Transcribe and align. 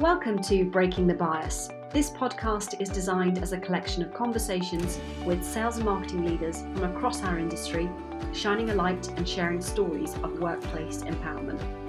Welcome 0.00 0.42
to 0.42 0.64
Breaking 0.64 1.06
the 1.06 1.14
Bias. 1.14 1.68
This 1.92 2.10
podcast 2.10 2.80
is 2.80 2.88
designed 2.88 3.38
as 3.38 3.52
a 3.52 3.58
collection 3.58 4.02
of 4.02 4.12
conversations 4.12 4.98
with 5.24 5.44
sales 5.44 5.76
and 5.76 5.84
marketing 5.84 6.26
leaders 6.26 6.62
from 6.62 6.82
across 6.82 7.22
our 7.22 7.38
industry, 7.38 7.88
shining 8.32 8.70
a 8.70 8.74
light 8.74 9.06
and 9.10 9.28
sharing 9.28 9.60
stories 9.60 10.12
of 10.24 10.40
workplace 10.40 11.04
empowerment. 11.04 11.83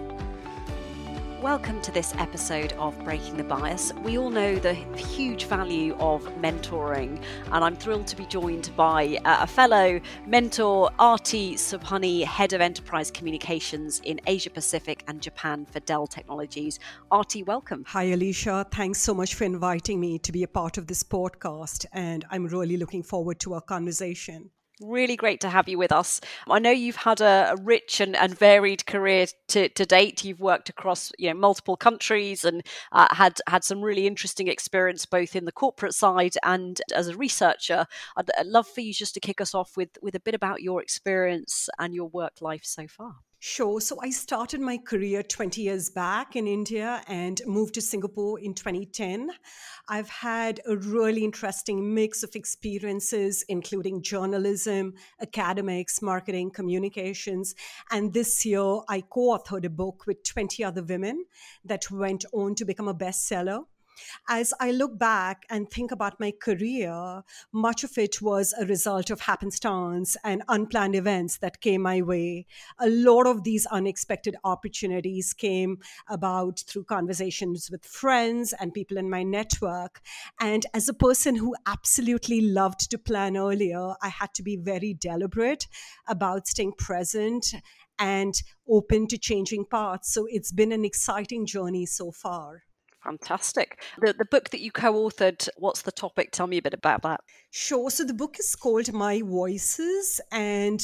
Welcome 1.45 1.79
to 1.83 1.91
this 1.91 2.11
episode 2.17 2.73
of 2.73 2.97
Breaking 3.03 3.37
the 3.37 3.43
Bias. 3.43 3.93
We 4.03 4.17
all 4.17 4.31
know 4.31 4.55
the 4.55 4.73
huge 4.73 5.45
value 5.45 5.93
of 5.99 6.23
mentoring, 6.41 7.21
and 7.51 7.63
I'm 7.63 7.75
thrilled 7.75 8.07
to 8.07 8.15
be 8.15 8.25
joined 8.25 8.71
by 8.75 9.19
uh, 9.23 9.37
a 9.41 9.45
fellow 9.45 10.01
mentor, 10.25 10.89
Aartii 10.97 11.53
Sabhaney, 11.53 12.23
Head 12.23 12.53
of 12.53 12.61
Enterprise 12.61 13.11
Communications 13.11 14.01
in 14.05 14.19
Asia 14.25 14.49
Pacific 14.49 15.03
and 15.07 15.21
Japan 15.21 15.67
for 15.67 15.79
Dell 15.81 16.07
Technologies. 16.07 16.79
Aartii, 17.11 17.45
welcome. 17.45 17.83
Hi, 17.89 18.05
Alicia. 18.05 18.65
Thanks 18.71 18.99
so 18.99 19.13
much 19.13 19.35
for 19.35 19.43
inviting 19.43 19.99
me 19.99 20.17
to 20.17 20.31
be 20.31 20.41
a 20.41 20.47
part 20.47 20.79
of 20.79 20.87
this 20.87 21.03
podcast, 21.03 21.85
and 21.93 22.25
I'm 22.31 22.47
really 22.47 22.77
looking 22.77 23.03
forward 23.03 23.39
to 23.41 23.53
our 23.53 23.61
conversation. 23.61 24.49
Really 24.81 25.15
great 25.15 25.39
to 25.41 25.49
have 25.49 25.69
you 25.69 25.77
with 25.77 25.93
us. 25.93 26.19
I 26.49 26.59
know 26.59 26.71
you've 26.71 26.97
had 26.97 27.21
a, 27.21 27.53
a 27.53 27.55
rich 27.55 28.01
and, 28.01 28.13
and, 28.15 28.37
varied 28.37 28.85
career 28.85 29.27
to, 29.49 29.69
to, 29.69 29.85
date. 29.85 30.25
You've 30.25 30.41
worked 30.41 30.67
across 30.67 31.13
you 31.17 31.29
know 31.29 31.39
multiple 31.39 31.77
countries 31.77 32.43
and 32.43 32.61
uh, 32.91 33.07
had 33.11 33.39
had 33.47 33.63
some 33.63 33.81
really 33.81 34.05
interesting 34.05 34.49
experience 34.49 35.05
both 35.05 35.33
in 35.33 35.45
the 35.45 35.53
corporate 35.53 35.93
side 35.93 36.33
and 36.43 36.81
as 36.93 37.07
a 37.07 37.15
researcher. 37.15 37.85
I'd, 38.17 38.29
I'd 38.37 38.47
love 38.47 38.67
for 38.67 38.81
you 38.81 38.93
just 38.93 39.13
to 39.13 39.21
kick 39.21 39.39
us 39.39 39.55
off 39.55 39.77
with 39.77 39.97
with 40.01 40.15
a 40.15 40.19
bit 40.19 40.35
about 40.35 40.61
your 40.61 40.81
experience 40.81 41.69
and 41.79 41.95
your 41.95 42.09
work 42.09 42.41
life 42.41 42.65
so 42.65 42.85
far. 42.85 43.15
Sure. 43.47 43.79
So 43.79 43.99
I 44.01 44.09
started 44.09 44.59
my 44.59 44.79
career 44.79 45.21
20 45.21 45.61
years 45.61 45.91
back 45.91 46.35
in 46.35 46.47
India 46.47 47.03
and 47.07 47.39
moved 47.45 47.75
to 47.75 47.81
Singapore 47.81 48.39
in 48.39 48.55
2010. 48.55 49.29
I've 49.87 50.09
had 50.09 50.61
a 50.67 50.75
really 50.75 51.23
interesting 51.23 51.93
mix 51.93 52.23
of 52.23 52.35
experiences, 52.35 53.45
including 53.47 54.01
journalism, 54.01 54.95
academics, 55.21 56.01
marketing, 56.01 56.49
communications. 56.49 57.53
And 57.91 58.11
this 58.13 58.47
year, 58.47 58.79
I 58.89 59.01
co 59.01 59.37
authored 59.37 59.65
a 59.65 59.69
book 59.69 60.05
with 60.07 60.23
20 60.23 60.63
other 60.63 60.81
women 60.81 61.25
that 61.65 61.91
went 61.91 62.25
on 62.33 62.55
to 62.55 62.65
become 62.65 62.87
a 62.87 62.95
bestseller. 62.95 63.65
As 64.27 64.53
I 64.59 64.71
look 64.71 64.97
back 64.97 65.45
and 65.49 65.69
think 65.69 65.91
about 65.91 66.19
my 66.19 66.31
career, 66.31 67.23
much 67.51 67.83
of 67.83 67.97
it 67.97 68.21
was 68.21 68.53
a 68.59 68.65
result 68.65 69.09
of 69.09 69.21
happenstance 69.21 70.17
and 70.23 70.43
unplanned 70.47 70.95
events 70.95 71.37
that 71.37 71.61
came 71.61 71.81
my 71.81 72.01
way. 72.01 72.45
A 72.79 72.89
lot 72.89 73.27
of 73.27 73.43
these 73.43 73.65
unexpected 73.67 74.35
opportunities 74.43 75.33
came 75.33 75.79
about 76.07 76.63
through 76.67 76.85
conversations 76.85 77.69
with 77.71 77.85
friends 77.85 78.53
and 78.53 78.73
people 78.73 78.97
in 78.97 79.09
my 79.09 79.23
network. 79.23 80.01
And 80.39 80.65
as 80.73 80.89
a 80.89 80.93
person 80.93 81.35
who 81.35 81.55
absolutely 81.65 82.41
loved 82.41 82.89
to 82.91 82.97
plan 82.97 83.37
earlier, 83.37 83.93
I 84.01 84.09
had 84.09 84.33
to 84.35 84.43
be 84.43 84.55
very 84.55 84.93
deliberate 84.93 85.67
about 86.07 86.47
staying 86.47 86.73
present 86.73 87.53
and 87.97 88.41
open 88.67 89.07
to 89.07 89.17
changing 89.17 89.65
paths. 89.65 90.11
So 90.11 90.27
it's 90.29 90.51
been 90.51 90.71
an 90.71 90.85
exciting 90.85 91.45
journey 91.45 91.85
so 91.85 92.11
far. 92.11 92.63
Fantastic. 93.05 93.83
The, 94.01 94.13
the 94.13 94.25
book 94.25 94.49
that 94.49 94.61
you 94.61 94.71
co 94.71 94.93
authored, 94.93 95.47
what's 95.57 95.83
the 95.83 95.91
topic? 95.91 96.31
Tell 96.31 96.47
me 96.47 96.57
a 96.57 96.61
bit 96.61 96.73
about 96.73 97.03
that. 97.03 97.21
Sure. 97.51 97.91
So 97.91 98.03
the 98.03 98.13
book 98.13 98.37
is 98.39 98.55
called 98.55 98.91
My 98.91 99.21
Voices, 99.21 100.19
and 100.31 100.83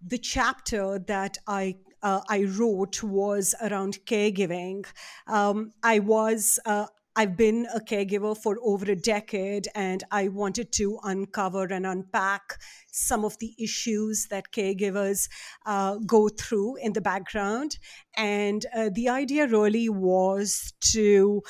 the 0.00 0.18
chapter 0.18 1.00
that 1.08 1.38
I 1.48 1.76
uh, 2.02 2.20
I 2.28 2.44
wrote 2.44 3.02
was 3.02 3.54
around 3.60 3.98
caregiving. 4.06 4.86
Um, 5.26 5.72
I 5.82 5.98
was 5.98 6.60
uh, 6.64 6.86
I've 7.16 7.36
been 7.36 7.66
a 7.74 7.80
caregiver 7.80 8.36
for 8.36 8.58
over 8.62 8.84
a 8.90 8.94
decade, 8.94 9.68
and 9.74 10.04
I 10.10 10.28
wanted 10.28 10.70
to 10.72 10.98
uncover 11.02 11.64
and 11.64 11.86
unpack 11.86 12.58
some 12.92 13.24
of 13.24 13.38
the 13.38 13.54
issues 13.58 14.26
that 14.30 14.52
caregivers 14.52 15.28
uh, 15.64 15.96
go 16.06 16.28
through 16.28 16.76
in 16.76 16.92
the 16.92 17.00
background. 17.00 17.78
And 18.16 18.66
uh, 18.76 18.90
the 18.92 19.08
idea 19.08 19.46
really 19.46 19.88
was 19.88 20.74
to 20.92 21.42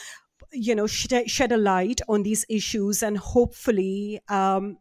you 0.53 0.75
know 0.75 0.87
shed 0.87 1.53
a 1.53 1.57
light 1.57 2.01
on 2.09 2.23
these 2.23 2.47
issues 2.49 3.03
and 3.03 3.19
hopefully 3.19 4.21
um, 4.29 4.79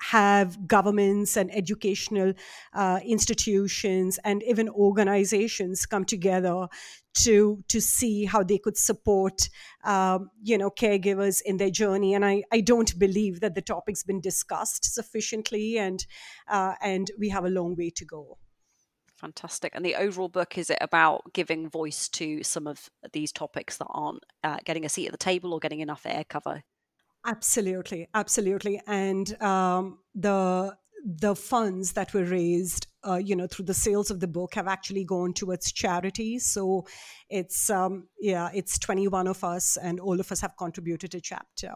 have 0.00 0.66
governments 0.66 1.36
and 1.36 1.54
educational 1.54 2.34
uh, 2.74 3.00
institutions 3.04 4.18
and 4.24 4.42
even 4.42 4.68
organizations 4.68 5.86
come 5.86 6.04
together 6.04 6.68
to 7.14 7.64
to 7.68 7.80
see 7.80 8.26
how 8.26 8.42
they 8.42 8.58
could 8.58 8.76
support 8.76 9.48
um, 9.84 10.30
you 10.42 10.58
know 10.58 10.70
caregivers 10.70 11.40
in 11.44 11.56
their 11.56 11.70
journey. 11.70 12.14
And 12.14 12.24
I, 12.24 12.42
I 12.52 12.60
don't 12.60 12.98
believe 12.98 13.40
that 13.40 13.54
the 13.54 13.62
topic's 13.62 14.04
been 14.04 14.20
discussed 14.20 14.84
sufficiently 14.84 15.78
and 15.78 16.04
uh, 16.48 16.74
and 16.82 17.10
we 17.18 17.30
have 17.30 17.44
a 17.44 17.50
long 17.50 17.74
way 17.76 17.90
to 17.90 18.04
go. 18.04 18.38
Fantastic. 19.16 19.74
And 19.74 19.82
the 19.82 19.94
overall 19.94 20.28
book 20.28 20.58
is 20.58 20.68
it 20.68 20.76
about 20.82 21.32
giving 21.32 21.70
voice 21.70 22.06
to 22.10 22.42
some 22.42 22.66
of 22.66 22.90
these 23.14 23.32
topics 23.32 23.78
that 23.78 23.86
aren't 23.88 24.22
uh, 24.44 24.58
getting 24.64 24.84
a 24.84 24.90
seat 24.90 25.06
at 25.06 25.12
the 25.12 25.16
table 25.18 25.54
or 25.54 25.58
getting 25.58 25.80
enough 25.80 26.02
air 26.04 26.24
cover 26.28 26.62
Absolutely, 27.26 28.08
absolutely, 28.14 28.80
and 28.86 29.40
um, 29.42 29.98
the 30.14 30.76
the 31.04 31.34
funds 31.36 31.92
that 31.92 32.12
were 32.14 32.24
raised, 32.24 32.86
uh, 33.06 33.16
you 33.16 33.36
know, 33.36 33.46
through 33.46 33.64
the 33.64 33.74
sales 33.74 34.10
of 34.10 34.20
the 34.20 34.26
book 34.28 34.54
have 34.54 34.66
actually 34.68 35.04
gone 35.04 35.32
towards 35.32 35.72
charity. 35.72 36.38
So 36.38 36.86
it's 37.28 37.68
um, 37.68 38.08
yeah, 38.20 38.50
it's 38.54 38.78
twenty 38.78 39.08
one 39.08 39.26
of 39.26 39.42
us, 39.42 39.76
and 39.76 39.98
all 39.98 40.20
of 40.20 40.30
us 40.30 40.40
have 40.40 40.56
contributed 40.56 41.14
a 41.16 41.20
chapter. 41.20 41.74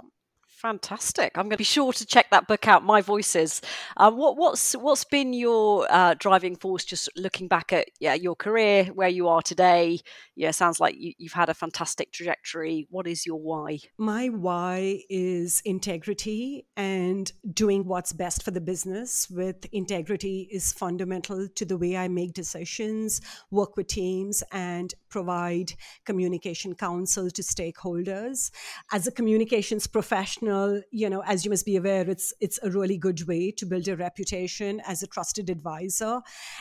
Fantastic! 0.60 1.38
I'm 1.38 1.44
going 1.44 1.52
to 1.52 1.56
be 1.56 1.64
sure 1.64 1.90
to 1.90 2.04
check 2.04 2.28
that 2.30 2.46
book 2.46 2.68
out. 2.68 2.84
My 2.84 3.00
Voices. 3.00 3.62
Uh, 3.96 4.10
what, 4.10 4.36
what's 4.36 4.74
what's 4.74 5.04
been 5.04 5.32
your 5.32 5.86
uh, 5.90 6.12
driving 6.18 6.54
force? 6.54 6.84
Just 6.84 7.08
looking 7.16 7.48
back 7.48 7.72
at 7.72 7.88
yeah 7.98 8.12
your 8.12 8.36
career, 8.36 8.84
where 8.84 9.08
you 9.08 9.26
are 9.28 9.40
today. 9.40 10.00
Yeah, 10.36 10.50
sounds 10.50 10.78
like 10.78 10.96
you, 10.98 11.14
you've 11.16 11.32
had 11.32 11.48
a 11.48 11.54
fantastic 11.54 12.12
trajectory. 12.12 12.86
What 12.90 13.06
is 13.06 13.24
your 13.24 13.40
why? 13.40 13.78
My 13.96 14.28
why 14.28 15.00
is 15.08 15.62
integrity 15.64 16.66
and 16.76 17.32
doing 17.54 17.86
what's 17.86 18.12
best 18.12 18.42
for 18.42 18.50
the 18.50 18.60
business. 18.60 19.30
With 19.30 19.64
integrity 19.72 20.46
is 20.52 20.74
fundamental 20.74 21.48
to 21.48 21.64
the 21.64 21.78
way 21.78 21.96
I 21.96 22.08
make 22.08 22.34
decisions, 22.34 23.22
work 23.50 23.78
with 23.78 23.86
teams, 23.86 24.42
and 24.52 24.92
provide 25.08 25.72
communication 26.04 26.74
counsel 26.74 27.30
to 27.30 27.40
stakeholders. 27.40 28.50
As 28.92 29.06
a 29.06 29.10
communications 29.10 29.86
professional 29.86 30.49
you 30.90 31.08
know, 31.10 31.22
as 31.26 31.44
you 31.44 31.50
must 31.50 31.66
be 31.66 31.76
aware, 31.76 32.08
it's 32.08 32.32
it's 32.40 32.58
a 32.62 32.70
really 32.70 32.98
good 32.98 33.26
way 33.26 33.52
to 33.52 33.66
build 33.66 33.88
a 33.88 33.96
reputation 33.96 34.80
as 34.86 35.02
a 35.02 35.06
trusted 35.06 35.50
advisor. 35.50 36.20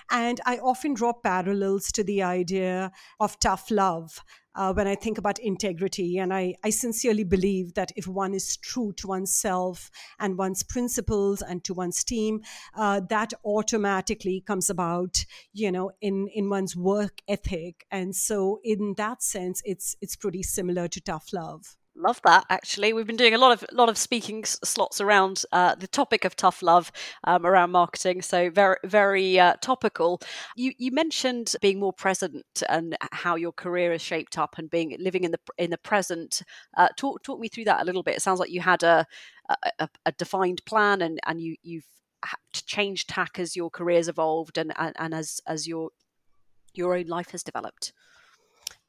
And 0.09 0.39
I 0.45 0.57
often 0.57 0.93
draw 0.93 1.13
parallels 1.13 1.91
to 1.93 2.03
the 2.03 2.23
idea 2.23 2.91
of 3.19 3.39
tough 3.39 3.71
love. 3.71 4.23
Uh, 4.55 4.73
when 4.73 4.87
I 4.87 4.95
think 4.95 5.17
about 5.17 5.39
integrity. 5.39 6.17
And 6.17 6.33
I, 6.33 6.55
I 6.65 6.71
sincerely 6.71 7.23
believe 7.23 7.75
that 7.75 7.91
if 7.95 8.07
one 8.07 8.33
is 8.33 8.57
true 8.57 8.91
to 8.97 9.07
oneself 9.07 9.89
and 10.19 10.37
one's 10.37 10.63
principles 10.63 11.41
and 11.41 11.63
to 11.63 11.73
one's 11.73 12.03
team, 12.03 12.41
uh, 12.75 12.99
that 13.09 13.31
automatically 13.45 14.43
comes 14.45 14.69
about, 14.69 15.23
you 15.53 15.71
know, 15.71 15.91
in, 16.01 16.27
in 16.33 16.49
one's 16.49 16.75
work 16.75 17.21
ethic. 17.27 17.85
And 17.89 18.13
so 18.13 18.59
in 18.63 18.95
that 18.97 19.23
sense, 19.23 19.61
it's 19.63 19.95
it's 20.01 20.17
pretty 20.17 20.43
similar 20.43 20.89
to 20.89 20.99
tough 20.99 21.31
love. 21.31 21.77
Love 22.01 22.21
that. 22.23 22.45
Actually, 22.49 22.93
we've 22.93 23.05
been 23.05 23.17
doing 23.17 23.33
a 23.33 23.37
lot 23.37 23.51
of 23.51 23.65
lot 23.73 23.89
of 23.89 23.97
speaking 23.97 24.45
slots 24.45 25.01
around 25.01 25.43
uh, 25.51 25.75
the 25.75 25.87
topic 25.87 26.23
of 26.23 26.33
tough 26.33 26.61
love 26.61 26.93
um, 27.25 27.45
around 27.45 27.71
marketing. 27.71 28.21
So 28.21 28.49
very 28.49 28.77
very 28.85 29.37
uh, 29.37 29.55
topical. 29.61 30.21
You 30.55 30.71
you 30.77 30.91
mentioned 30.93 31.55
being 31.61 31.77
more 31.77 31.91
present 31.91 32.45
and 32.69 32.95
how 33.11 33.35
your 33.35 33.51
career 33.51 33.91
is 33.91 34.01
shaped 34.01 34.37
up 34.37 34.57
and 34.57 34.69
being 34.69 34.95
living 34.97 35.25
in 35.25 35.31
the 35.31 35.39
in 35.57 35.71
the 35.71 35.77
present. 35.77 36.41
Uh, 36.77 36.87
talk 36.95 37.21
talk 37.21 37.37
me 37.37 37.49
through 37.49 37.65
that 37.65 37.81
a 37.81 37.85
little 37.85 38.03
bit. 38.03 38.15
It 38.15 38.21
sounds 38.21 38.39
like 38.39 38.49
you 38.49 38.61
had 38.61 38.81
a 38.83 39.05
a, 39.79 39.89
a 40.05 40.11
defined 40.13 40.63
plan 40.63 41.01
and 41.01 41.19
and 41.25 41.41
you 41.41 41.57
you've 41.63 41.87
changed 42.53 43.09
tack 43.09 43.39
as 43.39 43.57
your 43.57 43.69
career's 43.69 44.07
evolved 44.07 44.57
and, 44.57 44.71
and, 44.77 44.95
and 44.97 45.13
as 45.13 45.41
as 45.47 45.67
your 45.67 45.89
your 46.73 46.95
own 46.95 47.07
life 47.07 47.31
has 47.31 47.43
developed. 47.43 47.91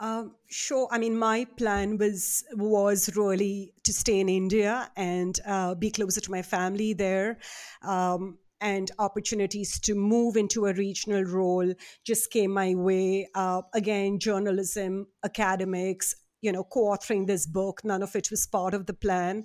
Um, 0.00 0.36
sure. 0.48 0.88
I 0.90 0.98
mean, 0.98 1.16
my 1.16 1.46
plan 1.58 1.98
was 1.98 2.42
was 2.54 3.14
really 3.14 3.74
to 3.84 3.92
stay 3.92 4.20
in 4.20 4.30
India 4.30 4.90
and 4.96 5.38
uh, 5.46 5.74
be 5.74 5.90
closer 5.90 6.22
to 6.22 6.30
my 6.30 6.40
family 6.42 6.94
there. 6.94 7.38
Um, 7.82 8.38
and 8.62 8.90
opportunities 8.98 9.78
to 9.80 9.94
move 9.94 10.36
into 10.36 10.66
a 10.66 10.74
regional 10.74 11.24
role 11.24 11.72
just 12.04 12.30
came 12.30 12.50
my 12.50 12.74
way. 12.74 13.26
Uh, 13.34 13.62
again, 13.72 14.18
journalism, 14.18 15.06
academics, 15.24 16.14
you 16.42 16.52
know, 16.52 16.64
co-authoring 16.64 17.26
this 17.26 17.46
book. 17.46 17.82
None 17.84 18.02
of 18.02 18.14
it 18.16 18.30
was 18.30 18.46
part 18.46 18.74
of 18.74 18.86
the 18.86 18.94
plan. 18.94 19.44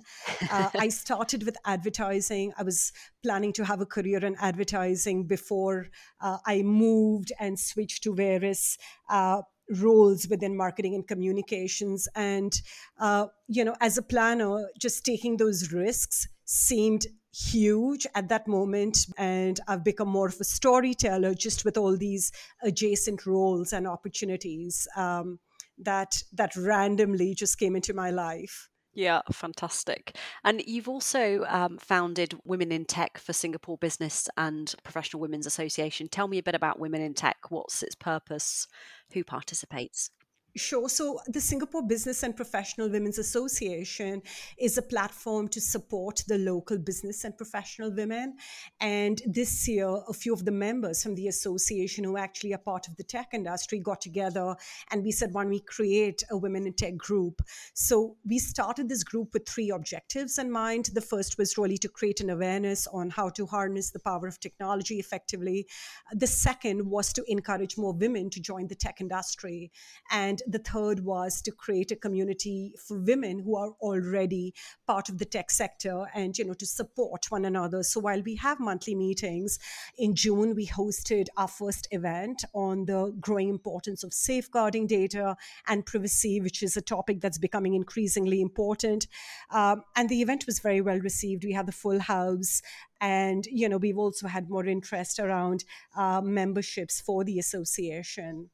Uh, 0.50 0.70
I 0.78 0.88
started 1.04 1.44
with 1.44 1.56
advertising. 1.64 2.52
I 2.58 2.62
was 2.62 2.92
planning 3.22 3.52
to 3.54 3.64
have 3.64 3.80
a 3.80 3.86
career 3.86 4.24
in 4.24 4.36
advertising 4.38 5.26
before 5.26 5.86
uh, 6.20 6.38
I 6.46 6.62
moved 6.62 7.32
and 7.38 7.58
switched 7.58 8.02
to 8.04 8.14
various 8.14 8.76
uh, 9.08 9.42
roles 9.80 10.28
within 10.28 10.56
marketing 10.56 10.94
and 10.94 11.06
communications. 11.06 12.08
And 12.14 12.52
uh, 12.98 13.26
you 13.48 13.64
know 13.64 13.74
as 13.80 13.98
a 13.98 14.02
planner 14.02 14.68
just 14.80 15.04
taking 15.04 15.36
those 15.36 15.72
risks 15.72 16.28
seemed 16.44 17.06
huge 17.32 18.06
at 18.14 18.28
that 18.28 18.48
moment. 18.48 19.06
And 19.18 19.60
i've 19.68 19.84
become 19.84 20.08
more 20.08 20.28
of 20.28 20.40
a 20.40 20.44
storyteller 20.44 21.34
just 21.34 21.64
with 21.64 21.76
all 21.76 21.96
these 21.96 22.32
adjacent 22.62 23.26
roles 23.26 23.72
and 23.72 23.86
opportunities 23.86 24.86
um, 24.96 25.38
that 25.78 26.22
that 26.32 26.56
randomly 26.56 27.34
just 27.34 27.58
came 27.58 27.76
into 27.76 27.92
my 27.92 28.10
life 28.10 28.68
yeah, 28.96 29.20
fantastic. 29.30 30.16
And 30.42 30.62
you've 30.66 30.88
also 30.88 31.44
um, 31.48 31.76
founded 31.76 32.32
Women 32.46 32.72
in 32.72 32.86
Tech 32.86 33.18
for 33.18 33.34
Singapore 33.34 33.76
Business 33.76 34.26
and 34.38 34.74
Professional 34.82 35.20
Women's 35.20 35.46
Association. 35.46 36.08
Tell 36.08 36.28
me 36.28 36.38
a 36.38 36.42
bit 36.42 36.54
about 36.54 36.80
Women 36.80 37.02
in 37.02 37.12
Tech. 37.12 37.36
What's 37.50 37.82
its 37.82 37.94
purpose? 37.94 38.66
Who 39.12 39.22
participates? 39.22 40.10
Sure. 40.56 40.88
So, 40.88 41.20
the 41.26 41.40
Singapore 41.40 41.82
Business 41.82 42.22
and 42.22 42.34
Professional 42.34 42.88
Women's 42.88 43.18
Association 43.18 44.22
is 44.56 44.78
a 44.78 44.82
platform 44.82 45.48
to 45.48 45.60
support 45.60 46.24
the 46.28 46.38
local 46.38 46.78
business 46.78 47.24
and 47.24 47.36
professional 47.36 47.90
women. 47.90 48.38
And 48.80 49.20
this 49.26 49.68
year, 49.68 49.86
a 50.08 50.14
few 50.14 50.32
of 50.32 50.46
the 50.46 50.52
members 50.52 51.02
from 51.02 51.14
the 51.14 51.28
association 51.28 52.04
who 52.04 52.16
actually 52.16 52.54
are 52.54 52.58
part 52.58 52.88
of 52.88 52.96
the 52.96 53.02
tech 53.04 53.34
industry 53.34 53.80
got 53.80 54.00
together 54.00 54.56
and 54.90 55.04
we 55.04 55.12
said, 55.12 55.34
why 55.34 55.42
don't 55.42 55.50
we 55.50 55.60
create 55.60 56.22
a 56.30 56.38
Women 56.38 56.66
in 56.66 56.72
Tech 56.72 56.96
group? 56.96 57.42
So, 57.74 58.16
we 58.24 58.38
started 58.38 58.88
this 58.88 59.04
group 59.04 59.34
with 59.34 59.46
three 59.46 59.68
objectives 59.68 60.38
in 60.38 60.50
mind. 60.50 60.86
The 60.94 61.02
first 61.02 61.36
was 61.36 61.58
really 61.58 61.76
to 61.78 61.88
create 61.88 62.22
an 62.22 62.30
awareness 62.30 62.86
on 62.86 63.10
how 63.10 63.28
to 63.30 63.44
harness 63.44 63.90
the 63.90 64.00
power 64.00 64.26
of 64.26 64.40
technology 64.40 64.98
effectively. 64.98 65.66
The 66.12 66.26
second 66.26 66.88
was 66.88 67.12
to 67.12 67.24
encourage 67.30 67.76
more 67.76 67.92
women 67.92 68.30
to 68.30 68.40
join 68.40 68.68
the 68.68 68.74
tech 68.74 69.02
industry. 69.02 69.70
And 70.10 70.40
the 70.46 70.58
third 70.58 71.00
was 71.00 71.42
to 71.42 71.50
create 71.50 71.90
a 71.90 71.96
community 71.96 72.72
for 72.86 72.98
women 72.98 73.40
who 73.40 73.56
are 73.56 73.70
already 73.80 74.54
part 74.86 75.08
of 75.08 75.18
the 75.18 75.24
tech 75.24 75.50
sector 75.50 76.04
and 76.14 76.38
you 76.38 76.44
know 76.44 76.54
to 76.54 76.66
support 76.66 77.26
one 77.30 77.44
another. 77.44 77.82
So 77.82 78.00
while 78.00 78.22
we 78.22 78.36
have 78.36 78.60
monthly 78.60 78.94
meetings 78.94 79.58
in 79.98 80.14
june 80.14 80.54
we 80.54 80.66
hosted 80.66 81.26
our 81.36 81.48
first 81.48 81.88
event 81.90 82.44
on 82.54 82.84
the 82.86 83.14
growing 83.20 83.48
importance 83.48 84.04
of 84.04 84.12
safeguarding 84.12 84.86
data 84.86 85.36
and 85.66 85.84
privacy 85.84 86.40
which 86.40 86.62
is 86.62 86.76
a 86.76 86.82
topic 86.82 87.20
that's 87.20 87.38
becoming 87.38 87.74
increasingly 87.74 88.40
important. 88.40 89.06
Um, 89.50 89.82
and 89.96 90.08
the 90.08 90.22
event 90.22 90.46
was 90.46 90.60
very 90.60 90.80
well 90.80 90.98
received. 90.98 91.44
We 91.44 91.52
had 91.52 91.66
the 91.66 91.72
full 91.72 92.00
house 92.00 92.62
and 93.00 93.46
you 93.46 93.68
know 93.68 93.76
we've 93.76 93.98
also 93.98 94.26
had 94.26 94.48
more 94.48 94.66
interest 94.66 95.18
around 95.18 95.64
uh, 95.96 96.20
memberships 96.22 97.00
for 97.00 97.24
the 97.24 97.38
association 97.38 98.50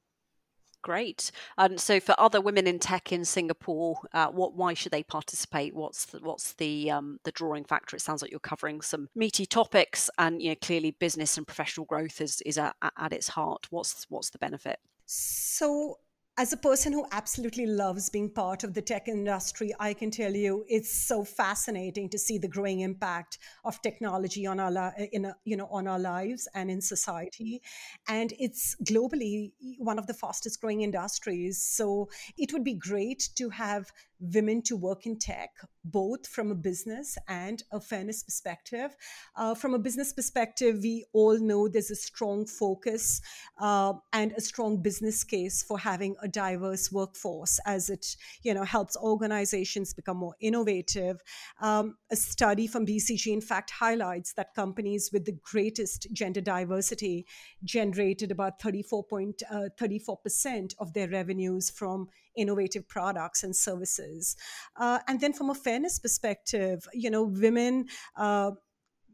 Great. 0.82 1.31
And 1.56 1.81
so, 1.81 2.00
for 2.00 2.14
other 2.19 2.40
women 2.40 2.67
in 2.67 2.81
tech 2.81 3.12
in 3.12 3.25
Singapore, 3.25 4.00
uh, 4.12 4.26
what 4.26 4.55
why 4.55 4.75
should 4.75 4.90
they 4.90 5.05
participate? 5.05 5.75
What's 5.75 6.06
the, 6.06 6.19
what's 6.19 6.55
the 6.55 6.90
um, 6.90 7.20
the 7.23 7.31
drawing 7.31 7.64
factor? 7.64 7.96
It 7.96 8.00
sounds 8.00 8.20
like 8.20 8.32
you're 8.32 8.40
covering 8.40 8.81
some 8.81 9.08
meaty 9.14 9.46
topics, 9.46 10.11
and 10.19 10.43
you 10.43 10.50
know 10.50 10.56
clearly 10.61 10.90
business 10.90 11.38
and 11.38 11.46
professional 11.46 11.87
growth 11.87 12.20
is 12.20 12.40
is 12.43 12.58
at, 12.58 12.75
at 12.82 13.12
its 13.12 13.29
heart. 13.29 13.69
What's 13.70 14.06
what's 14.08 14.31
the 14.31 14.38
benefit? 14.38 14.81
So 15.06 15.99
as 16.38 16.52
a 16.52 16.56
person 16.56 16.94
who 16.94 17.05
absolutely 17.12 17.67
loves 17.67 18.08
being 18.08 18.31
part 18.31 18.64
of 18.64 18.73
the 18.73 18.81
tech 18.81 19.06
industry, 19.06 19.73
I 19.79 19.93
can 19.93 20.11
tell 20.11 20.34
you 20.34 20.64
it's 20.67 20.90
so 20.90 21.25
fascinating 21.25 22.08
to 22.08 22.19
see 22.19 22.38
the 22.38 22.49
growing 22.49 22.81
impact 22.81 23.38
of 23.64 23.81
technology 23.82 24.46
on 24.46 24.58
our 24.58 24.75
uh, 24.75 24.93
in 25.12 25.26
a, 25.26 25.37
you 25.44 25.56
know 25.58 25.69
on 25.70 25.87
our 25.87 25.99
lives 25.99 26.49
and 26.55 26.70
in 26.70 26.81
society, 26.81 27.61
and 28.08 28.32
it's 28.38 28.75
globally 28.82 29.52
one 29.79 29.99
of 29.99 30.06
the 30.06 30.14
fastest 30.14 30.61
growing 30.62 30.81
industries. 30.81 31.62
So 31.62 32.08
it 32.38 32.52
would 32.52 32.64
be 32.64 32.75
great 32.75 33.29
to 33.37 33.50
have 33.50 33.93
women 34.22 34.62
to 34.62 34.76
work 34.76 35.04
in 35.04 35.19
tech, 35.19 35.50
both 35.84 36.26
from 36.28 36.52
a 36.52 36.54
business 36.54 37.19
and 37.28 37.64
a 37.72 37.80
fairness 37.80 38.22
perspective. 38.22 38.96
Uh, 39.36 39.54
from 39.54 39.74
a 39.74 39.78
business 39.78 40.12
perspective, 40.12 40.78
we 40.82 41.04
all 41.12 41.38
know 41.38 41.66
there's 41.66 41.90
a 41.90 41.96
strong 41.96 42.46
focus 42.46 43.20
uh, 43.60 43.92
and 44.12 44.32
a 44.32 44.40
strong 44.40 44.80
business 44.80 45.24
case 45.24 45.62
for 45.62 45.78
having 45.78 46.14
a 46.22 46.28
diverse 46.28 46.92
workforce 46.92 47.58
as 47.66 47.90
it 47.90 48.16
you 48.42 48.54
know 48.54 48.64
helps 48.64 48.96
organizations 48.96 49.92
become 49.92 50.16
more 50.16 50.36
innovative. 50.40 51.20
Um, 51.60 51.96
a 52.10 52.16
study 52.16 52.69
from 52.69 52.86
BCG, 52.86 53.32
in 53.32 53.40
fact, 53.40 53.70
highlights 53.70 54.34
that 54.34 54.54
companies 54.54 55.10
with 55.12 55.24
the 55.24 55.38
greatest 55.42 56.06
gender 56.12 56.40
diversity 56.40 57.26
generated 57.64 58.30
about 58.30 58.60
34.34% 58.60 59.42
uh, 59.50 59.69
34% 59.80 60.74
of 60.78 60.92
their 60.92 61.08
revenues 61.08 61.70
from 61.70 62.08
innovative 62.37 62.88
products 62.88 63.43
and 63.43 63.55
services. 63.55 64.37
Uh, 64.76 64.99
and 65.08 65.20
then 65.20 65.32
from 65.32 65.50
a 65.50 65.55
fairness 65.55 65.99
perspective, 65.99 66.87
you 66.93 67.11
know, 67.11 67.25
women. 67.25 67.87
Uh, 68.17 68.52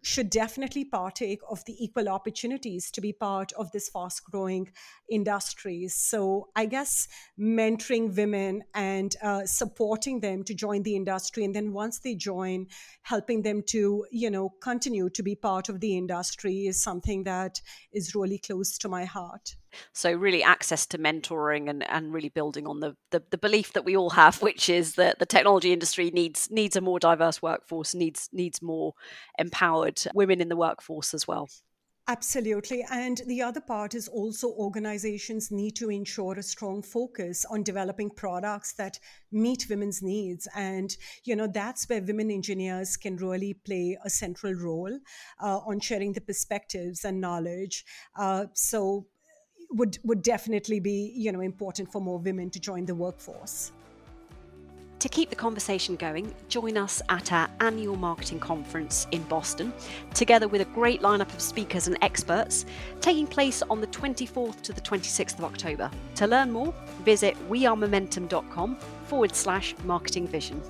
should 0.02 0.30
definitely 0.30 0.84
partake 0.84 1.40
of 1.50 1.64
the 1.64 1.76
equal 1.82 2.08
opportunities 2.08 2.90
to 2.90 3.00
be 3.00 3.12
part 3.12 3.52
of 3.52 3.70
this 3.72 3.88
fast 3.88 4.22
growing 4.24 4.70
industry. 5.10 5.88
So, 5.88 6.48
I 6.54 6.66
guess 6.66 7.08
mentoring 7.38 8.16
women 8.16 8.62
and 8.74 9.14
uh, 9.22 9.44
supporting 9.44 10.20
them 10.20 10.44
to 10.44 10.54
join 10.54 10.82
the 10.82 10.96
industry, 10.96 11.44
and 11.44 11.54
then 11.54 11.72
once 11.72 11.98
they 11.98 12.14
join, 12.14 12.66
helping 13.02 13.42
them 13.42 13.62
to, 13.68 14.06
you 14.10 14.30
know, 14.30 14.50
continue 14.62 15.10
to 15.10 15.22
be 15.22 15.34
part 15.34 15.68
of 15.68 15.80
the 15.80 15.96
industry 15.96 16.66
is 16.66 16.82
something 16.82 17.24
that 17.24 17.60
is 17.92 18.14
really 18.14 18.38
close 18.38 18.78
to 18.78 18.88
my 18.88 19.04
heart. 19.04 19.56
So 19.92 20.12
really 20.12 20.42
access 20.42 20.86
to 20.86 20.98
mentoring 20.98 21.68
and, 21.68 21.88
and 21.90 22.12
really 22.12 22.28
building 22.28 22.66
on 22.66 22.80
the, 22.80 22.96
the, 23.10 23.22
the 23.30 23.38
belief 23.38 23.72
that 23.72 23.84
we 23.84 23.96
all 23.96 24.10
have, 24.10 24.42
which 24.42 24.68
is 24.68 24.94
that 24.94 25.18
the 25.18 25.26
technology 25.26 25.72
industry 25.72 26.10
needs 26.10 26.48
needs 26.50 26.76
a 26.76 26.80
more 26.80 26.98
diverse 26.98 27.42
workforce, 27.42 27.94
needs 27.94 28.28
needs 28.32 28.62
more 28.62 28.94
empowered 29.38 30.00
women 30.14 30.40
in 30.40 30.48
the 30.48 30.56
workforce 30.56 31.14
as 31.14 31.26
well. 31.26 31.48
Absolutely. 32.10 32.82
And 32.90 33.20
the 33.26 33.42
other 33.42 33.60
part 33.60 33.94
is 33.94 34.08
also 34.08 34.48
organizations 34.52 35.50
need 35.50 35.76
to 35.76 35.90
ensure 35.90 36.38
a 36.38 36.42
strong 36.42 36.80
focus 36.80 37.44
on 37.50 37.62
developing 37.62 38.08
products 38.08 38.72
that 38.74 38.98
meet 39.30 39.66
women's 39.68 40.02
needs. 40.02 40.48
And, 40.56 40.96
you 41.24 41.36
know, 41.36 41.46
that's 41.46 41.86
where 41.86 42.00
women 42.00 42.30
engineers 42.30 42.96
can 42.96 43.16
really 43.16 43.52
play 43.52 43.98
a 44.02 44.08
central 44.08 44.54
role 44.54 44.98
uh, 45.42 45.58
on 45.58 45.80
sharing 45.80 46.14
the 46.14 46.22
perspectives 46.22 47.04
and 47.04 47.20
knowledge. 47.20 47.84
Uh, 48.18 48.46
so 48.54 49.06
would 49.70 49.98
would 50.04 50.22
definitely 50.22 50.80
be 50.80 51.12
you 51.14 51.32
know 51.32 51.40
important 51.40 51.90
for 51.90 52.00
more 52.00 52.18
women 52.18 52.50
to 52.50 52.60
join 52.60 52.84
the 52.84 52.94
workforce. 52.94 53.72
To 55.00 55.08
keep 55.08 55.30
the 55.30 55.36
conversation 55.36 55.94
going, 55.94 56.34
join 56.48 56.76
us 56.76 57.00
at 57.08 57.30
our 57.30 57.48
annual 57.60 57.94
marketing 57.94 58.40
conference 58.40 59.06
in 59.12 59.22
Boston, 59.24 59.72
together 60.12 60.48
with 60.48 60.60
a 60.60 60.64
great 60.64 61.02
lineup 61.02 61.32
of 61.32 61.40
speakers 61.40 61.86
and 61.86 61.96
experts, 62.02 62.66
taking 63.00 63.24
place 63.24 63.62
on 63.70 63.80
the 63.80 63.86
24th 63.86 64.60
to 64.62 64.72
the 64.72 64.80
26th 64.80 65.38
of 65.38 65.44
October. 65.44 65.88
To 66.16 66.26
learn 66.26 66.50
more, 66.50 66.74
visit 67.04 67.36
wearemomentum.com 67.48 68.76
forward 69.04 69.36
slash 69.36 69.76
marketing 69.84 70.26
vision 70.26 70.60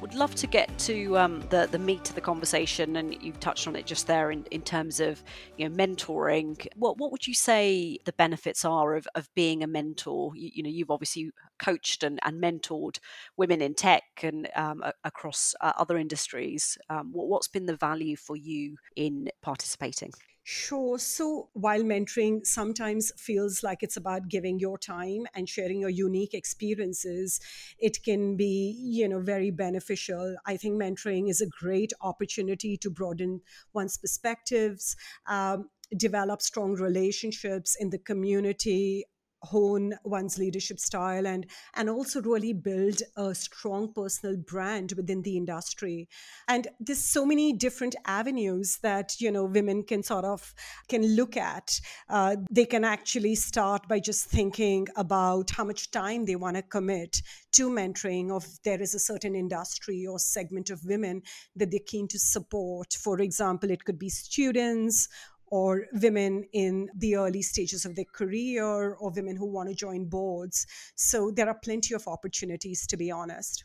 would 0.00 0.14
love 0.14 0.34
to 0.36 0.46
get 0.46 0.76
to 0.78 1.18
um, 1.18 1.40
the 1.50 1.68
the 1.70 1.78
meat 1.78 2.08
of 2.08 2.14
the 2.14 2.20
conversation, 2.20 2.96
and 2.96 3.22
you 3.22 3.32
touched 3.32 3.66
on 3.66 3.76
it 3.76 3.86
just 3.86 4.06
there 4.06 4.30
in, 4.30 4.44
in 4.50 4.62
terms 4.62 5.00
of 5.00 5.22
you 5.56 5.68
know 5.68 5.74
mentoring. 5.74 6.66
What 6.76 6.98
what 6.98 7.12
would 7.12 7.26
you 7.26 7.34
say 7.34 7.98
the 8.04 8.12
benefits 8.12 8.64
are 8.64 8.96
of, 8.96 9.06
of 9.14 9.28
being 9.34 9.62
a 9.62 9.66
mentor? 9.66 10.32
You, 10.34 10.50
you 10.54 10.62
know, 10.62 10.70
you've 10.70 10.90
obviously 10.90 11.30
coached 11.58 12.02
and, 12.02 12.18
and 12.24 12.42
mentored 12.42 12.98
women 13.36 13.60
in 13.60 13.74
tech 13.74 14.02
and 14.22 14.48
um, 14.56 14.82
a, 14.82 14.92
across 15.04 15.54
uh, 15.60 15.72
other 15.76 15.98
industries. 15.98 16.78
Um, 16.88 17.12
what, 17.12 17.28
what's 17.28 17.48
been 17.48 17.66
the 17.66 17.76
value 17.76 18.16
for 18.16 18.36
you 18.36 18.76
in 18.96 19.28
participating? 19.42 20.12
Sure. 20.42 20.98
So 20.98 21.48
while 21.52 21.82
mentoring 21.82 22.44
sometimes 22.46 23.12
feels 23.16 23.62
like 23.62 23.82
it's 23.82 23.96
about 23.96 24.28
giving 24.28 24.58
your 24.58 24.78
time 24.78 25.26
and 25.34 25.48
sharing 25.48 25.80
your 25.80 25.90
unique 25.90 26.34
experiences, 26.34 27.40
it 27.78 28.02
can 28.02 28.36
be, 28.36 28.74
you 28.80 29.06
know, 29.08 29.20
very 29.20 29.50
beneficial. 29.50 30.36
I 30.46 30.56
think 30.56 30.80
mentoring 30.80 31.28
is 31.30 31.40
a 31.40 31.46
great 31.46 31.92
opportunity 32.00 32.76
to 32.78 32.90
broaden 32.90 33.42
one's 33.74 33.96
perspectives, 33.98 34.96
um, 35.26 35.68
develop 35.96 36.40
strong 36.42 36.74
relationships 36.74 37.76
in 37.78 37.90
the 37.90 37.98
community 37.98 39.04
hone 39.42 39.94
one's 40.04 40.38
leadership 40.38 40.78
style 40.78 41.26
and 41.26 41.46
and 41.74 41.88
also 41.88 42.20
really 42.22 42.52
build 42.52 43.02
a 43.16 43.34
strong 43.34 43.92
personal 43.92 44.36
brand 44.36 44.92
within 44.96 45.22
the 45.22 45.36
industry. 45.36 46.08
And 46.48 46.68
there's 46.78 47.02
so 47.02 47.24
many 47.24 47.52
different 47.52 47.96
avenues 48.06 48.78
that 48.82 49.20
you 49.20 49.30
know 49.30 49.44
women 49.44 49.82
can 49.82 50.02
sort 50.02 50.24
of 50.24 50.54
can 50.88 51.16
look 51.16 51.36
at. 51.36 51.80
Uh, 52.08 52.36
they 52.50 52.66
can 52.66 52.84
actually 52.84 53.34
start 53.34 53.88
by 53.88 54.00
just 54.00 54.26
thinking 54.26 54.86
about 54.96 55.50
how 55.50 55.64
much 55.64 55.90
time 55.90 56.24
they 56.24 56.36
want 56.36 56.56
to 56.56 56.62
commit 56.62 57.22
to 57.52 57.70
mentoring 57.70 58.30
of 58.30 58.46
there 58.64 58.80
is 58.80 58.94
a 58.94 58.98
certain 58.98 59.34
industry 59.34 60.06
or 60.06 60.18
segment 60.18 60.70
of 60.70 60.84
women 60.84 61.22
that 61.56 61.70
they're 61.70 61.80
keen 61.84 62.06
to 62.08 62.18
support. 62.18 62.92
For 62.92 63.20
example 63.20 63.70
it 63.70 63.84
could 63.84 63.98
be 63.98 64.08
students 64.08 65.08
or 65.50 65.86
women 65.92 66.44
in 66.52 66.88
the 66.96 67.16
early 67.16 67.42
stages 67.42 67.84
of 67.84 67.96
their 67.96 68.04
career 68.04 68.94
or 68.94 69.10
women 69.10 69.36
who 69.36 69.46
want 69.46 69.68
to 69.68 69.74
join 69.74 70.04
boards. 70.04 70.66
So 70.94 71.30
there 71.30 71.48
are 71.48 71.58
plenty 71.62 71.94
of 71.94 72.06
opportunities, 72.06 72.86
to 72.86 72.96
be 72.96 73.10
honest. 73.10 73.64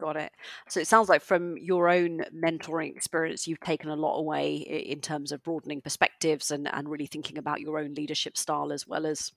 Got 0.00 0.16
it. 0.16 0.32
So 0.68 0.80
it 0.80 0.88
sounds 0.88 1.08
like 1.08 1.22
from 1.22 1.56
your 1.58 1.88
own 1.88 2.22
mentoring 2.34 2.96
experience, 2.96 3.46
you've 3.46 3.60
taken 3.60 3.90
a 3.90 3.94
lot 3.94 4.18
away 4.18 4.56
in 4.56 5.00
terms 5.00 5.30
of 5.30 5.42
broadening 5.42 5.80
perspectives 5.80 6.50
and, 6.50 6.66
and 6.72 6.88
really 6.88 7.06
thinking 7.06 7.38
about 7.38 7.60
your 7.60 7.78
own 7.78 7.94
leadership 7.94 8.36
style 8.36 8.72
as 8.72 8.86
well 8.86 9.06
as 9.06 9.32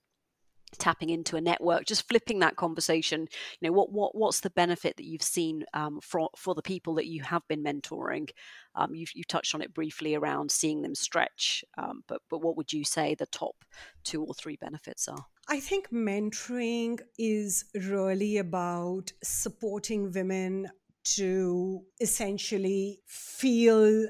tapping 0.77 1.09
into 1.09 1.35
a 1.35 1.41
network 1.41 1.85
just 1.85 2.07
flipping 2.07 2.39
that 2.39 2.55
conversation. 2.55 3.21
You 3.59 3.67
know 3.67 3.71
what 3.71 3.91
what 3.91 4.15
what's 4.15 4.41
the 4.41 4.49
benefit 4.49 4.97
that 4.97 5.05
you've 5.05 5.21
seen 5.21 5.65
um, 5.73 5.99
for 6.01 6.29
for 6.35 6.55
the 6.55 6.61
people 6.61 6.95
that 6.95 7.07
you 7.07 7.23
have 7.23 7.47
been 7.47 7.63
mentoring? 7.63 8.29
Um, 8.75 8.93
you 8.93 9.05
you 9.13 9.23
touched 9.23 9.55
on 9.55 9.61
it 9.61 9.73
briefly 9.73 10.15
around 10.15 10.51
seeing 10.51 10.81
them 10.81 10.95
stretch 10.95 11.63
um, 11.77 12.03
but 12.07 12.21
but 12.29 12.39
what 12.39 12.57
would 12.57 12.73
you 12.73 12.83
say 12.83 13.15
the 13.15 13.25
top 13.27 13.55
two 14.03 14.23
or 14.23 14.33
three 14.33 14.57
benefits 14.57 15.07
are? 15.07 15.25
I 15.47 15.59
think 15.59 15.91
mentoring 15.91 16.99
is 17.19 17.65
really 17.75 18.37
about 18.37 19.11
supporting 19.23 20.11
women 20.11 20.69
to 21.15 21.83
essentially 22.01 22.99
feel 23.05 24.07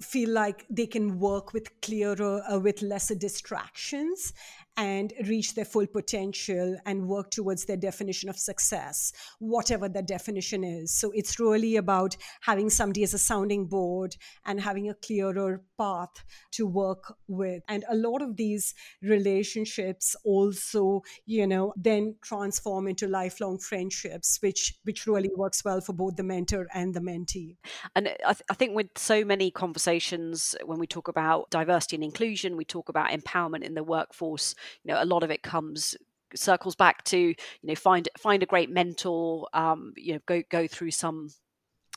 feel 0.00 0.30
like 0.30 0.64
they 0.70 0.86
can 0.86 1.18
work 1.18 1.52
with 1.52 1.80
clearer 1.80 2.40
uh, 2.50 2.58
with 2.58 2.82
lesser 2.82 3.16
distractions 3.16 4.32
and 4.78 5.12
reach 5.26 5.54
their 5.54 5.64
full 5.64 5.88
potential 5.88 6.76
and 6.86 7.08
work 7.08 7.32
towards 7.32 7.64
their 7.64 7.76
definition 7.76 8.28
of 8.28 8.38
success, 8.38 9.12
whatever 9.40 9.88
that 9.88 10.06
definition 10.06 10.62
is. 10.62 10.92
So 10.92 11.10
it's 11.14 11.40
really 11.40 11.76
about 11.76 12.16
having 12.42 12.70
somebody 12.70 13.02
as 13.02 13.12
a 13.12 13.18
sounding 13.18 13.66
board 13.66 14.14
and 14.46 14.60
having 14.60 14.88
a 14.88 14.94
clearer 14.94 15.64
path 15.76 16.24
to 16.52 16.64
work 16.64 17.12
with. 17.26 17.64
And 17.68 17.84
a 17.90 17.96
lot 17.96 18.22
of 18.22 18.36
these 18.36 18.72
relationships 19.02 20.14
also, 20.24 21.02
you 21.26 21.48
know, 21.48 21.74
then 21.76 22.14
transform 22.22 22.86
into 22.86 23.08
lifelong 23.08 23.58
friendships, 23.58 24.38
which 24.40 24.74
which 24.84 25.08
really 25.08 25.30
works 25.36 25.64
well 25.64 25.80
for 25.80 25.92
both 25.92 26.14
the 26.14 26.22
mentor 26.22 26.68
and 26.72 26.94
the 26.94 27.00
mentee. 27.00 27.56
And 27.96 28.08
I, 28.24 28.32
th- 28.32 28.42
I 28.48 28.54
think 28.54 28.76
with 28.76 28.90
so 28.96 29.24
many 29.24 29.50
conversations, 29.50 30.54
when 30.64 30.78
we 30.78 30.86
talk 30.86 31.08
about 31.08 31.50
diversity 31.50 31.96
and 31.96 32.04
inclusion, 32.04 32.56
we 32.56 32.64
talk 32.64 32.88
about 32.88 33.10
empowerment 33.10 33.64
in 33.64 33.74
the 33.74 33.82
workforce 33.82 34.54
you 34.84 34.92
know 34.92 35.02
a 35.02 35.04
lot 35.04 35.22
of 35.22 35.30
it 35.30 35.42
comes 35.42 35.96
circles 36.34 36.74
back 36.74 37.04
to 37.04 37.18
you 37.18 37.34
know 37.62 37.74
find 37.74 38.08
find 38.18 38.42
a 38.42 38.46
great 38.46 38.70
mentor 38.70 39.48
um, 39.52 39.92
you 39.96 40.14
know 40.14 40.20
go 40.26 40.42
go 40.50 40.66
through 40.66 40.90
some 40.90 41.30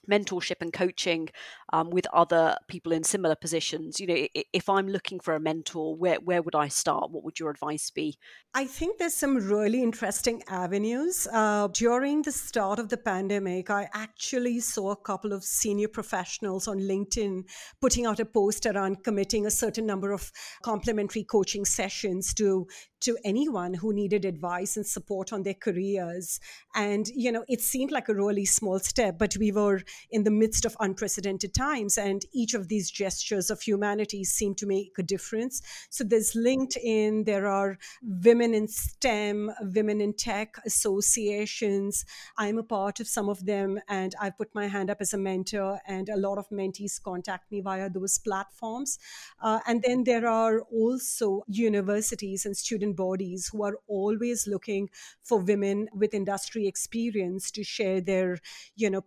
mentorship 0.10 0.62
and 0.62 0.74
coaching 0.74 1.30
um, 1.74 1.90
with 1.90 2.08
other 2.14 2.58
people 2.68 2.92
in 2.92 3.04
similar 3.04 3.36
positions 3.36 4.00
you 4.00 4.08
know 4.08 4.28
if 4.54 4.68
i'm 4.70 4.88
looking 4.88 5.20
for 5.20 5.36
a 5.36 5.40
mentor 5.40 5.96
where 5.96 6.20
where 6.20 6.42
would 6.42 6.56
i 6.56 6.68
start? 6.68 7.12
What 7.12 7.24
would 7.24 7.40
your 7.40 7.52
advice 7.52 7.90
be? 7.90 8.18
I 8.54 8.66
think 8.66 8.98
there's 8.98 9.14
some 9.14 9.38
really 9.38 9.82
interesting 9.82 10.44
avenues. 10.50 11.28
Uh, 11.32 11.68
during 11.68 12.22
the 12.22 12.32
start 12.32 12.80
of 12.80 12.90
the 12.90 12.98
pandemic 12.98 13.70
i 13.70 13.90
actually 13.94 14.60
saw 14.60 14.92
a 14.92 14.96
couple 14.96 15.34
of 15.34 15.44
senior 15.44 15.88
professionals 15.88 16.68
on 16.68 16.80
linkedin 16.80 17.44
putting 17.80 18.06
out 18.06 18.20
a 18.20 18.26
post 18.26 18.66
around 18.66 19.04
committing 19.04 19.46
a 19.46 19.52
certain 19.52 19.86
number 19.86 20.12
of 20.12 20.32
complimentary 20.64 21.24
coaching 21.24 21.66
sessions 21.66 22.34
to 22.34 22.68
to 23.02 23.18
anyone 23.26 23.74
who 23.74 23.94
needed 23.94 24.26
advice 24.26 24.78
and 24.78 24.86
support 24.86 25.34
on 25.34 25.44
their 25.44 25.56
careers. 25.56 26.40
And, 26.76 27.08
you 27.08 27.32
know, 27.32 27.44
it 27.48 27.62
seemed 27.62 27.92
like 27.92 28.08
a 28.10 28.14
really 28.14 28.46
small 28.46 28.80
step, 28.80 29.18
but 29.18 29.36
we 29.38 29.52
were 29.52 29.82
in 30.10 30.24
the 30.24 30.32
midst 30.32 30.66
of 30.66 30.76
unprecedented 30.80 31.54
times. 31.54 31.98
And 31.98 32.24
each 32.34 32.54
of 32.54 32.68
these 32.68 32.92
gestures 32.92 33.50
of 33.50 33.62
humanity 33.62 34.24
seem 34.24 34.56
to 34.56 34.66
make 34.66 34.98
a 34.98 35.04
difference. 35.04 35.62
So 35.90 36.04
there's 36.04 36.34
LinkedIn, 36.34 37.26
there 37.26 37.48
are 37.48 37.78
women 38.02 38.54
in 38.54 38.68
STEM, 38.68 39.52
women 39.62 40.02
in 40.02 40.14
tech 40.14 40.56
associations. 40.66 42.06
I'm 42.38 42.58
a 42.58 42.64
part 42.64 43.00
of 43.00 43.08
some 43.08 43.30
of 43.30 43.46
them, 43.46 43.80
and 43.88 44.16
I've 44.22 44.38
put 44.38 44.54
my 44.54 44.68
hand 44.68 44.90
up 44.90 44.98
as 45.02 45.14
a 45.14 45.18
mentor, 45.18 45.80
and 45.88 46.10
a 46.10 46.18
lot 46.18 46.38
of 46.38 46.50
mentees 46.50 47.02
contact 47.02 47.52
me 47.52 47.62
via 47.62 47.90
those 47.90 48.18
platforms. 48.18 49.00
Uh, 49.42 49.60
and 49.68 49.82
then 49.82 50.04
there 50.04 50.28
are 50.28 50.62
also 50.62 51.44
universities 51.48 52.46
and 52.46 52.56
student 52.56 52.96
bodies 52.96 53.50
who 53.52 53.64
are 53.64 53.78
always 53.88 54.48
looking 54.48 54.90
for 55.24 55.40
women 55.40 55.88
with 55.94 56.14
industry 56.14 56.68
experience 56.68 57.52
to 57.52 57.64
share 57.64 58.02
their 58.02 58.40
you 58.76 58.90
know 58.90 59.02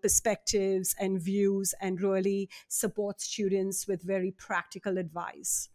perspectives 0.74 0.94
and 0.98 1.20
views 1.20 1.74
and 1.80 2.00
really 2.00 2.48
support 2.68 3.20
students 3.20 3.86
with 3.86 4.02
very 4.02 4.32
practical 4.32 4.98
advice 4.98 5.68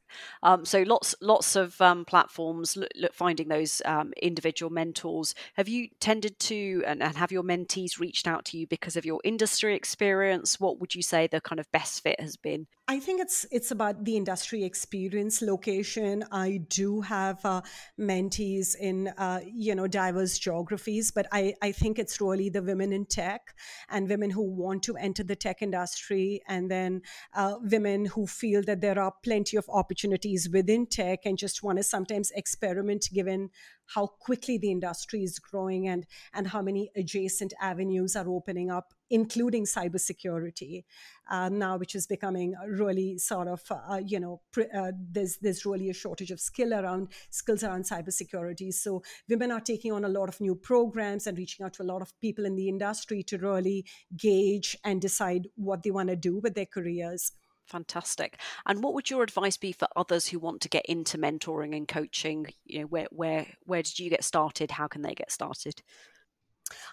um, 0.44 0.66
so 0.66 0.82
lots 0.84 1.16
lots 1.22 1.56
of 1.56 1.80
um, 1.82 2.06
platforms 2.06 2.76
look, 2.76 2.90
look, 2.96 3.14
finding 3.14 3.48
those 3.48 3.82
um, 3.86 4.14
individual 4.22 4.72
mentors. 4.72 5.36
Have 5.56 5.68
you 5.68 5.90
tended 6.00 6.40
to 6.40 6.84
and, 6.86 7.04
and, 7.04 7.18
have 7.18 7.32
your 7.32 7.44
mentees 7.44 8.00
reached 8.00 8.28
out 8.28 8.46
to 8.46 8.58
you 8.58 8.68
because 8.68 8.96
of 8.96 9.06
your 9.06 9.20
industry 9.24 9.76
experience? 9.76 10.60
What 10.60 10.80
would 10.80 10.96
you 10.96 11.02
say 11.02 11.28
the 11.28 11.42
kind 11.42 11.60
of 11.60 11.72
best 11.72 12.02
fit 12.02 12.20
has 12.20 12.38
been? 12.38 12.68
I 12.88 13.00
think 13.00 13.22
it's 13.22 13.46
it's 13.52 13.70
about 13.70 14.04
the 14.04 14.18
industry 14.18 14.64
experience, 14.64 15.44
location. 15.44 16.26
I 16.32 16.62
do 16.70 17.02
have 17.02 17.40
uh, 17.46 17.62
mentees 18.00 18.76
in 18.76 19.10
uh, 19.10 19.42
you 19.46 19.76
know 19.76 19.86
diverse 19.86 20.40
geographies, 20.40 21.12
but 21.12 21.28
I 21.32 21.54
I 21.62 21.72
think 21.72 22.00
it's 22.00 22.20
really 22.20 22.50
the 22.50 22.64
women 22.64 22.92
in 22.92 23.06
tech 23.06 23.54
and 23.90 24.10
women 24.10 24.32
who 24.32 24.42
want 24.42 24.82
to 24.84 24.96
enter 24.98 25.24
the 25.24 25.36
tech 25.36 25.62
industry, 25.62 26.42
and 26.48 26.72
then 26.72 27.04
uh, 27.36 27.58
women 27.62 28.06
who 28.06 28.26
feel 28.26 28.64
that 28.64 28.82
there 28.82 28.98
are 28.98 29.14
plenty 29.24 29.56
of 29.56 29.66
opportunities 29.70 29.99
opportunities 30.00 30.50
within 30.52 30.86
tech 30.86 31.20
and 31.26 31.38
just 31.38 31.64
want 31.64 31.78
to 31.78 31.84
sometimes 31.84 32.32
experiment 32.32 33.08
given 33.14 33.50
how 33.96 34.08
quickly 34.08 34.58
the 34.58 34.72
industry 34.72 35.24
is 35.24 35.40
growing 35.40 35.88
and 35.88 36.06
and 36.34 36.48
how 36.48 36.62
many 36.62 36.90
adjacent 36.96 37.54
avenues 37.62 38.16
are 38.16 38.30
opening 38.30 38.70
up 38.70 38.94
including 39.10 39.66
cybersecurity 39.66 40.84
uh, 41.32 41.50
now 41.50 41.78
which 41.78 41.96
is 41.96 42.08
becoming 42.08 42.54
really 42.68 43.18
sort 43.18 43.48
of 43.48 43.62
uh, 43.72 44.00
you 44.06 44.20
know 44.20 44.42
uh, 44.76 44.92
there's 45.12 45.38
there's 45.42 45.66
really 45.66 45.90
a 45.90 45.94
shortage 45.94 46.32
of 46.32 46.40
skill 46.40 46.74
around 46.74 47.08
skills 47.30 47.64
around 47.64 47.84
cybersecurity. 47.84 48.74
So 48.74 49.02
women 49.28 49.52
are 49.52 49.60
taking 49.60 49.92
on 49.92 50.06
a 50.06 50.10
lot 50.10 50.30
of 50.30 50.40
new 50.40 50.56
programs 50.56 51.28
and 51.28 51.38
reaching 51.38 51.66
out 51.66 51.74
to 51.74 51.84
a 51.84 51.92
lot 51.92 52.02
of 52.02 52.14
people 52.22 52.46
in 52.46 52.56
the 52.56 52.70
industry 52.70 53.24
to 53.24 53.38
really 53.38 53.86
gauge 54.18 54.78
and 54.84 55.02
decide 55.02 55.48
what 55.56 55.84
they 55.84 55.92
want 55.92 56.10
to 56.10 56.16
do 56.16 56.40
with 56.40 56.56
their 56.56 56.66
careers 56.66 57.32
Fantastic. 57.70 58.40
And 58.66 58.84
what 58.84 58.94
would 58.96 59.10
your 59.12 59.22
advice 59.22 59.56
be 59.56 59.72
for 59.72 59.88
others 59.96 60.28
who 60.28 60.40
want 60.40 60.60
to 60.62 60.70
get 60.70 60.86
into 60.88 61.18
mentoring 61.20 61.76
and 61.76 61.88
coaching? 61.88 62.48
You 62.66 62.80
know, 62.80 62.86
where 62.88 63.08
where 63.12 63.46
where 63.66 63.84
did 63.84 64.00
you 64.00 64.10
get 64.10 64.24
started? 64.24 64.72
How 64.72 64.88
can 64.88 65.04
they 65.04 65.14
get 65.14 65.32
started? 65.32 65.82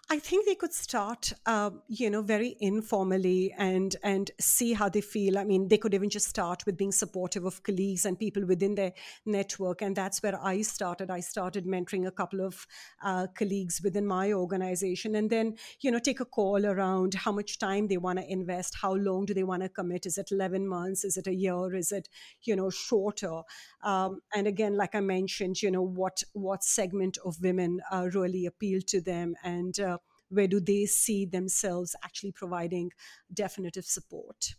I 0.08 0.18
think 0.18 0.46
they 0.46 0.54
could 0.54 0.72
start, 0.72 1.32
uh, 1.46 1.70
you 1.88 2.10
know, 2.10 2.22
very 2.22 2.56
informally 2.60 3.52
and 3.58 3.96
and 4.02 4.30
see 4.40 4.72
how 4.72 4.88
they 4.88 5.00
feel. 5.00 5.38
I 5.38 5.44
mean, 5.44 5.68
they 5.68 5.78
could 5.78 5.94
even 5.94 6.10
just 6.10 6.28
start 6.28 6.64
with 6.66 6.76
being 6.76 6.92
supportive 6.92 7.44
of 7.44 7.62
colleagues 7.62 8.04
and 8.04 8.18
people 8.18 8.46
within 8.46 8.74
their 8.74 8.92
network, 9.24 9.82
and 9.82 9.96
that's 9.96 10.22
where 10.22 10.38
I 10.42 10.62
started. 10.62 11.10
I 11.10 11.20
started 11.20 11.66
mentoring 11.66 12.06
a 12.06 12.12
couple 12.12 12.40
of 12.40 12.66
uh, 13.02 13.26
colleagues 13.36 13.80
within 13.82 14.06
my 14.06 14.32
organization, 14.32 15.14
and 15.16 15.30
then 15.30 15.56
you 15.80 15.90
know, 15.90 15.98
take 15.98 16.20
a 16.20 16.24
call 16.24 16.64
around 16.66 17.14
how 17.14 17.32
much 17.32 17.58
time 17.58 17.88
they 17.88 17.96
want 17.96 18.18
to 18.18 18.30
invest, 18.30 18.76
how 18.80 18.94
long 18.94 19.24
do 19.26 19.34
they 19.34 19.44
want 19.44 19.62
to 19.62 19.68
commit? 19.68 20.06
Is 20.06 20.18
it 20.18 20.30
eleven 20.30 20.68
months? 20.68 21.04
Is 21.04 21.16
it 21.16 21.26
a 21.26 21.34
year? 21.34 21.74
Is 21.74 21.90
it 21.90 22.08
you 22.42 22.54
know 22.54 22.70
shorter? 22.70 23.42
Um, 23.82 24.20
and 24.34 24.46
again, 24.46 24.76
like 24.76 24.94
I 24.94 25.00
mentioned, 25.00 25.62
you 25.62 25.70
know, 25.70 25.82
what 25.82 26.22
what 26.32 26.62
segment 26.62 27.18
of 27.24 27.40
women 27.42 27.80
uh, 27.90 28.08
really 28.14 28.46
appeal 28.46 28.80
to 28.86 29.00
them 29.00 29.34
and 29.42 29.65
and 29.66 29.80
uh, 29.80 29.98
where 30.28 30.48
do 30.48 30.60
they 30.60 30.86
see 30.86 31.24
themselves 31.24 31.94
actually 32.04 32.32
providing 32.32 32.90
definitive 33.32 33.84
support 33.84 34.54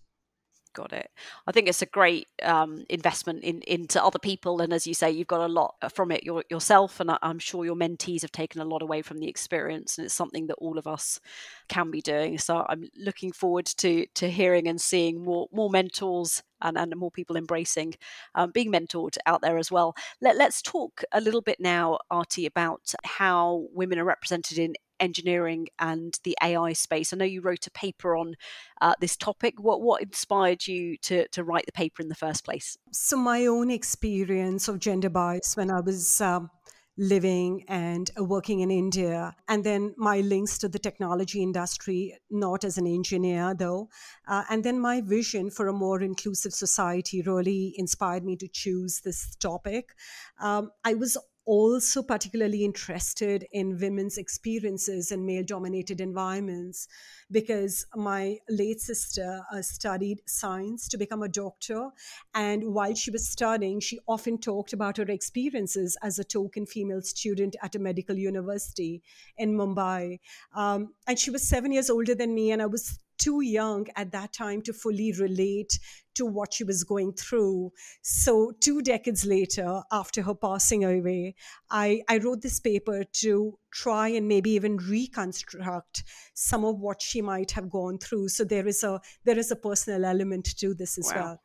got 0.78 0.94
it. 0.94 1.10
I 1.48 1.52
think 1.52 1.68
it's 1.68 1.82
a 1.82 1.88
great 1.88 2.28
um, 2.44 2.86
investment 2.88 3.44
in, 3.44 3.62
into 3.64 4.04
other 4.04 4.20
people, 4.20 4.62
and 4.62 4.72
as 4.72 4.86
you 4.86 4.94
say, 4.94 5.10
you've 5.10 5.28
got 5.28 5.42
a 5.42 5.52
lot 5.52 5.74
from 5.92 6.12
it 6.12 6.24
your, 6.24 6.44
yourself, 6.50 7.00
and 7.00 7.10
I, 7.10 7.18
am 7.24 7.40
sure 7.40 7.66
your 7.66 7.76
mentees 7.76 8.22
have 8.22 8.32
taken 8.32 8.62
a 8.62 8.66
lot 8.66 8.84
away 8.84 9.02
from 9.02 9.18
the 9.18 9.28
experience, 9.28 9.98
and 9.98 10.06
it's 10.06 10.14
something 10.14 10.46
that 10.48 10.58
all 10.60 10.78
of 10.78 10.86
us 10.86 11.20
can 11.68 11.90
be 11.90 12.02
doing. 12.02 12.38
So 12.38 12.64
I'm 12.70 12.90
looking 12.96 13.32
forward 13.32 13.66
to 13.78 14.06
to 14.16 14.30
hearing 14.30 14.68
and 14.68 14.80
seeing 14.80 15.24
more 15.24 15.48
more 15.52 15.72
mentors 15.72 16.44
and, 16.62 16.78
and 16.78 16.96
more 16.96 17.12
people 17.12 17.36
embracing 17.36 17.96
um, 18.36 18.52
being 18.52 18.72
mentored 18.72 19.18
out 19.26 19.42
there 19.42 19.58
as 19.58 19.72
well. 19.72 19.96
Let, 20.22 20.38
let's 20.38 20.62
talk 20.62 21.04
a 21.12 21.22
little 21.22 21.42
bit 21.42 21.60
now, 21.60 21.98
Aartii, 22.12 22.48
about 22.48 22.94
how 23.04 23.68
women 23.74 24.00
are 24.00 24.06
represented 24.06 24.58
in 24.58 24.76
engineering 25.00 25.68
and 25.80 26.20
the 26.24 26.38
AI 26.44 26.74
space. 26.74 27.13
I 27.13 27.18
know 27.18 27.25
you 27.25 27.42
wrote 27.42 27.68
a 27.68 27.72
paper 27.72 28.16
on 28.16 28.36
uh, 28.82 28.94
this 29.00 29.16
topic. 29.16 29.56
What 29.60 29.82
what 29.82 30.01
inspired 30.01 30.68
you 30.68 30.98
to 31.04 31.27
to 31.30 31.44
write 31.44 31.66
the 31.66 31.72
paper 31.72 32.01
in 32.01 32.10
the 32.10 32.16
first 32.16 32.44
place? 32.44 32.77
So 32.92 33.18
my 33.18 33.46
own 33.46 33.70
experience 33.72 34.68
of 34.68 34.80
gender 34.80 35.10
bias 35.10 35.56
when 35.56 35.72
I 35.72 35.80
was. 35.80 36.22
Um, 36.22 36.50
living 36.98 37.63
and 37.68 38.10
working 38.18 38.62
in 38.62 38.72
India. 38.72 39.36
And 39.48 39.63
then 39.63 39.94
my 39.98 40.22
links 40.22 40.58
to 40.60 40.68
the 40.68 40.80
technology 40.80 41.44
industry, 41.44 42.18
not 42.32 42.63
as 42.63 42.77
an 42.77 42.88
engineer 42.88 43.54
though. 43.54 43.89
Uh, 44.27 44.44
and 44.50 44.63
then 44.63 44.80
my 44.80 45.01
vision 45.01 45.51
for 45.51 45.68
a 45.68 45.74
more 45.74 46.01
inclusive 46.01 46.54
society 46.54 47.22
really 47.22 47.75
inspired 47.77 48.25
me 48.25 48.36
to 48.38 48.48
choose 48.48 49.01
this 49.01 49.36
topic. 49.36 49.94
Um, 50.39 50.72
I 50.84 50.96
was 50.96 51.18
also 51.48 52.04
particularly 52.04 52.66
interested 52.66 53.48
in 53.54 53.80
women's 53.80 54.18
experiences 54.18 55.12
in 55.12 55.25
male 55.25 55.46
dominated 55.46 56.01
environments 56.01 56.89
because 57.32 57.86
my 57.96 58.38
late 58.50 58.82
sister 58.82 59.42
uh, 59.54 59.62
studied 59.62 60.22
science 60.27 60.89
to 60.89 60.98
become 60.98 61.24
a 61.24 61.30
doctor. 61.30 61.89
And 62.36 62.74
while 62.74 62.94
she 62.94 63.12
was 63.12 63.30
studying, 63.30 63.80
she 63.80 63.98
often 64.08 64.38
talked 64.38 64.74
about 64.74 64.98
her 64.98 65.10
experiences 65.10 65.98
as 66.04 66.20
a 66.20 66.25
token 66.25 66.66
female 66.66 67.01
student 67.01 67.56
at 67.63 67.75
a 67.75 67.80
medical 67.80 68.18
university 68.18 69.01
in 69.38 69.54
Mumbai. 69.54 70.20
Um, 70.54 70.94
and 71.08 71.18
she 71.18 71.32
was 71.32 71.48
seven 71.48 71.72
years 71.72 71.89
older 71.89 72.13
than 72.13 72.36
me, 72.36 72.51
and 72.51 72.62
I 72.62 72.66
was 72.66 73.00
too 73.18 73.42
young 73.42 73.88
at 73.96 74.12
that 74.12 74.34
time 74.34 74.62
to 74.64 74.74
fully 74.74 75.12
relate 75.14 75.80
to 76.16 76.26
what 76.26 76.54
she 76.54 76.64
was 76.64 76.84
going 76.84 77.14
through. 77.14 77.72
So, 78.02 78.52
two 78.60 78.82
decades 78.82 79.26
later, 79.26 79.82
after 79.92 80.24
her 80.24 80.34
passing 80.34 80.84
away, 80.84 81.36
I, 81.70 82.02
I 82.10 82.18
wrote 82.18 82.42
this 82.42 82.60
paper 82.60 83.04
to 83.22 83.58
try 83.72 84.08
and 84.08 84.28
maybe 84.28 84.52
even 84.52 84.78
reconstruct 84.78 86.04
some 86.34 86.66
of 86.66 86.80
what 86.80 87.02
she 87.02 87.22
might 87.22 87.52
have 87.52 87.70
gone 87.70 88.00
through. 88.00 88.30
So 88.30 88.44
there 88.44 88.68
is 88.68 88.84
a 88.84 89.00
there 89.24 89.38
is 89.38 89.52
a 89.52 89.56
personal 89.56 90.06
element 90.06 90.46
to 90.58 90.74
this 90.74 90.98
as 90.98 91.12
wow. 91.14 91.22
well. 91.22 91.42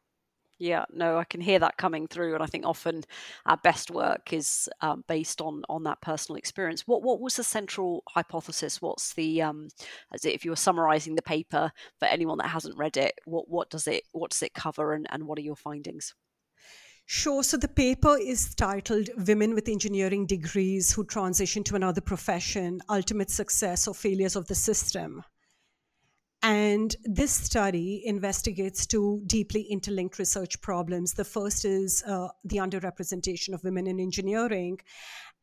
Yeah, 0.62 0.85
no, 0.92 1.19
I 1.19 1.25
can 1.25 1.40
hear 1.40 1.59
that 1.59 1.76
coming 1.76 2.07
through, 2.07 2.35
and 2.35 2.42
I 2.42 2.47
think 2.47 2.64
often 2.64 3.02
our 3.47 3.57
best 3.57 3.90
work 3.90 4.33
is 4.33 4.69
um, 4.81 5.02
based 5.09 5.40
on 5.40 5.64
on 5.69 5.83
that 5.83 6.00
personal 6.00 6.37
experience. 6.37 6.87
What 6.87 7.02
what 7.02 7.21
was 7.21 7.35
the 7.35 7.42
central 7.42 8.04
hypothesis? 8.09 8.81
What's 8.81 9.12
the 9.14 9.42
um, 9.42 9.71
as 10.14 10.25
if 10.25 10.45
you 10.45 10.52
were 10.52 10.57
summarising 10.57 11.16
the 11.16 11.23
paper 11.23 11.73
for 11.99 12.07
anyone 12.07 12.38
that 12.38 12.47
hasn't 12.47 12.78
read 12.78 12.97
it? 12.97 13.19
What 13.25 13.49
what 13.49 13.71
does 13.71 13.88
it 13.88 14.04
what 14.12 14.31
does 14.31 14.42
it 14.45 14.54
cover, 14.54 14.92
and, 14.92 15.09
and 15.11 15.26
what 15.26 15.37
are 15.37 15.42
your 15.42 15.57
findings? 15.57 16.14
Sure. 17.07 17.42
So 17.42 17.57
the 17.57 17.66
paper 17.66 18.16
is 18.16 18.54
titled 18.54 19.09
Women 19.26 19.57
with 19.57 19.69
Engineering 19.69 20.26
Degrees 20.26 20.92
Who 20.92 21.04
Transition 21.04 21.64
to 21.64 21.75
Another 21.75 22.00
Profession 22.00 22.81
Ultimate 22.88 23.31
Success 23.31 23.88
or 23.88 23.95
Failures 23.95 24.37
of 24.37 24.47
the 24.47 24.54
System. 24.54 25.25
And 26.42 26.94
this 27.04 27.32
study 27.32 28.02
investigates 28.04 28.84
two 28.84 29.22
deeply 29.26 29.62
interlinked 29.62 30.18
research 30.18 30.61
problems. 30.61 31.12
The 31.12 31.25
first 31.25 31.64
is 31.64 32.02
uh, 32.04 32.28
the 32.44 32.56
underrepresentation 32.56 33.54
of 33.54 33.62
women 33.62 33.87
in 33.87 34.00
engineering, 34.00 34.78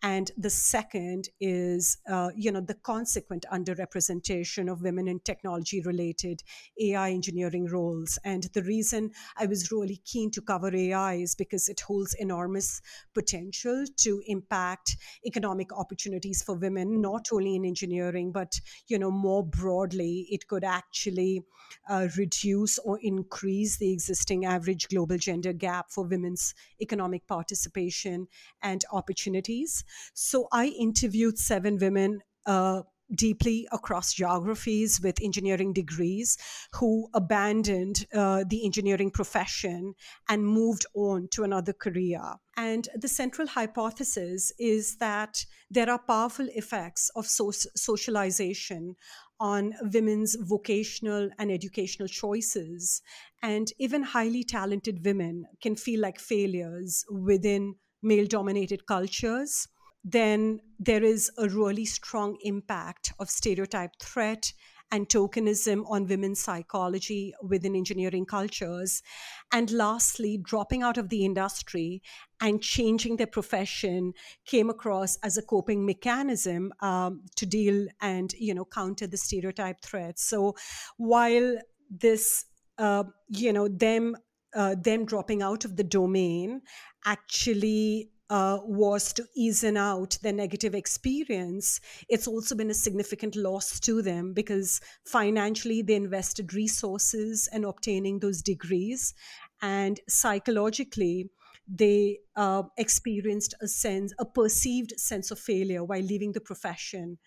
and 0.02 0.32
the 0.38 0.50
second 0.50 1.30
is 1.42 1.98
uh, 2.10 2.30
you 2.36 2.52
know 2.52 2.62
the 2.62 2.74
consequent 2.74 3.46
underrepresentation 3.52 4.72
of 4.72 4.82
women 4.82 5.08
in 5.08 5.20
technology 5.20 5.82
related 5.82 6.42
ai 6.82 7.12
engineering 7.12 7.66
roles. 7.66 8.18
And 8.24 8.44
the 8.54 8.64
reason 8.64 9.12
i 9.38 9.46
was 9.46 9.72
really 9.72 10.02
keen 10.06 10.32
to 10.32 10.42
cover 10.42 10.74
ai 10.74 11.16
is 11.16 11.36
because 11.36 11.68
it 11.68 11.82
holds 11.82 12.14
enormous 12.14 12.82
potential 13.14 13.86
to 13.98 14.22
impact 14.28 14.96
economic 15.26 15.74
opportunities 15.74 16.42
for 16.42 16.56
women 16.56 17.02
not 17.02 17.28
only 17.32 17.56
in 17.56 17.66
engineering 17.66 18.32
but 18.32 18.60
you 18.88 18.98
know 18.98 19.12
more 19.12 19.46
broadly. 19.46 20.28
It 20.30 20.48
could 20.48 20.64
actually 20.64 21.44
uh, 21.90 22.08
reduce 22.18 22.80
or 22.80 23.00
increase 23.02 23.78
the 23.78 23.92
existing 23.92 24.46
average 24.46 24.88
global 24.88 25.18
gender 25.18 25.54
gap 25.54 25.92
for 25.92 26.06
women's 26.06 26.54
economic 26.82 27.28
participation 27.28 28.28
and 28.62 28.84
opportunities 28.92 29.84
so 30.14 30.48
I 30.52 30.68
interviewed 30.68 31.38
seven 31.38 31.78
women. 31.78 32.22
Uh, 32.46 32.82
deeply 33.16 33.68
across 33.72 34.14
geographies 34.14 35.02
with 35.02 35.22
engineering 35.22 35.74
degrees 35.74 36.38
who 36.74 37.10
abandoned 37.14 38.06
uh, 38.14 38.44
the 38.48 38.64
engineering 38.66 39.10
profession 39.10 39.94
and 40.30 40.46
moved 40.46 40.86
on 40.94 41.28
to 41.32 41.44
another 41.44 41.74
career. 41.74 42.22
And 42.56 42.88
the 42.96 43.08
central 43.08 43.48
hypothesis 43.48 44.52
is 44.60 44.98
that 44.98 45.46
there 45.72 45.90
are 45.90 46.00
powerful 46.00 46.48
effects 46.54 47.10
of 47.16 47.26
so- 47.26 47.52
socialization 47.52 48.96
on 49.40 49.74
women's 49.94 50.36
vocational 50.36 51.30
and 51.40 51.52
educational 51.52 52.08
choices. 52.08 53.02
And 53.42 53.72
even 53.80 54.04
highly 54.04 54.44
talented 54.44 55.04
women 55.06 55.46
can 55.62 55.76
feel 55.76 56.02
like 56.02 56.20
failures 56.20 57.06
within 57.10 57.76
male 58.04 58.28
dominated 58.28 58.86
cultures 58.86 59.68
then 60.12 60.60
there 60.80 61.04
is 61.04 61.32
a 61.38 61.48
really 61.50 61.86
strong 61.86 62.38
impact 62.44 63.14
of 63.20 63.30
stereotype 63.30 63.92
threat 64.02 64.54
and 64.92 65.08
tokenism 65.08 65.84
on 65.90 66.08
women's 66.08 66.42
psychology 66.42 67.34
within 67.44 67.76
engineering 67.76 68.26
cultures. 68.26 69.04
And 69.52 69.70
lastly, 69.72 70.38
dropping 70.38 70.84
out 70.84 70.98
of 70.98 71.10
the 71.10 71.26
industry 71.26 72.02
and 72.42 72.62
changing 72.62 73.18
their 73.18 73.28
profession 73.28 74.14
came 74.46 74.70
across 74.70 75.18
as 75.18 75.38
a 75.38 75.42
coping 75.42 75.86
mechanism 75.86 76.74
um, 76.82 77.24
to 77.36 77.46
deal 77.46 77.88
and 78.02 78.34
you 78.34 78.54
know 78.54 78.66
counter 78.66 79.08
the 79.08 79.18
stereotype 79.18 79.82
threats. 79.82 80.24
So 80.24 80.56
while 80.98 81.58
this, 81.90 82.46
uh, 82.78 83.04
you 83.28 83.54
know, 83.54 83.68
them 83.68 84.16
uh, 84.56 84.76
them 84.82 85.06
dropping 85.06 85.44
out 85.44 85.66
of 85.66 85.76
the 85.76 85.84
domain 85.84 86.62
actually 87.06 88.10
uh, 88.30 88.60
was 88.64 89.12
to 89.14 89.26
easen 89.36 89.76
out 89.76 90.18
their 90.22 90.34
negative 90.34 90.76
experience, 90.76 91.80
it's 92.08 92.28
also 92.28 92.56
been 92.56 92.70
a 92.70 92.76
significant 92.76 93.36
loss 93.36 93.80
to 93.80 94.02
them 94.02 94.34
because 94.34 94.82
financially 95.06 95.82
they 95.82 95.96
invested 95.96 96.54
resources 96.54 97.50
in 97.52 97.64
obtaining 97.64 98.20
those 98.20 98.42
degrees. 98.42 99.14
And 99.62 100.00
psychologically, 100.08 101.30
they 101.72 102.20
uh, 102.36 102.64
experienced 102.78 103.54
a 103.62 103.68
sense, 103.68 104.14
a 104.18 104.26
perceived 104.26 104.94
sense 105.00 105.30
of 105.30 105.40
failure 105.40 105.84
while 105.84 106.02
leaving 106.02 106.32
the 106.32 106.42
profession. 106.42 107.18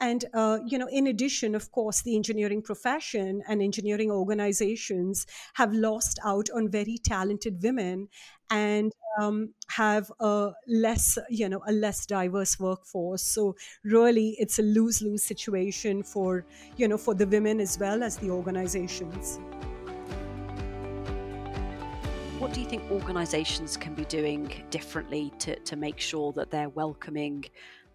And, 0.00 0.24
uh, 0.34 0.58
you 0.66 0.78
know, 0.78 0.88
in 0.90 1.06
addition, 1.06 1.54
of 1.54 1.70
course, 1.70 2.02
the 2.02 2.16
engineering 2.16 2.62
profession 2.62 3.42
and 3.46 3.62
engineering 3.62 4.10
organizations 4.10 5.26
have 5.54 5.72
lost 5.72 6.18
out 6.24 6.48
on 6.52 6.68
very 6.68 6.98
talented 6.98 7.62
women 7.62 8.08
and 8.50 8.90
um, 9.20 9.54
have 9.68 10.10
a 10.18 10.50
less, 10.66 11.16
you 11.30 11.48
know, 11.48 11.62
a 11.68 11.72
less 11.72 12.04
diverse 12.04 12.58
workforce. 12.58 13.22
So 13.22 13.54
really, 13.84 14.34
it's 14.40 14.58
a 14.58 14.62
lose-lose 14.62 15.22
situation 15.22 16.02
for, 16.02 16.44
you 16.76 16.88
know, 16.88 16.98
for 16.98 17.14
the 17.14 17.26
women 17.26 17.60
as 17.60 17.78
well 17.78 18.02
as 18.02 18.16
the 18.16 18.30
organizations. 18.30 19.38
What 22.42 22.52
do 22.52 22.60
you 22.60 22.66
think 22.66 22.82
organisations 22.90 23.76
can 23.76 23.94
be 23.94 24.04
doing 24.06 24.52
differently 24.70 25.32
to, 25.38 25.56
to 25.60 25.76
make 25.76 26.00
sure 26.00 26.32
that 26.32 26.50
they're 26.50 26.70
welcoming 26.70 27.44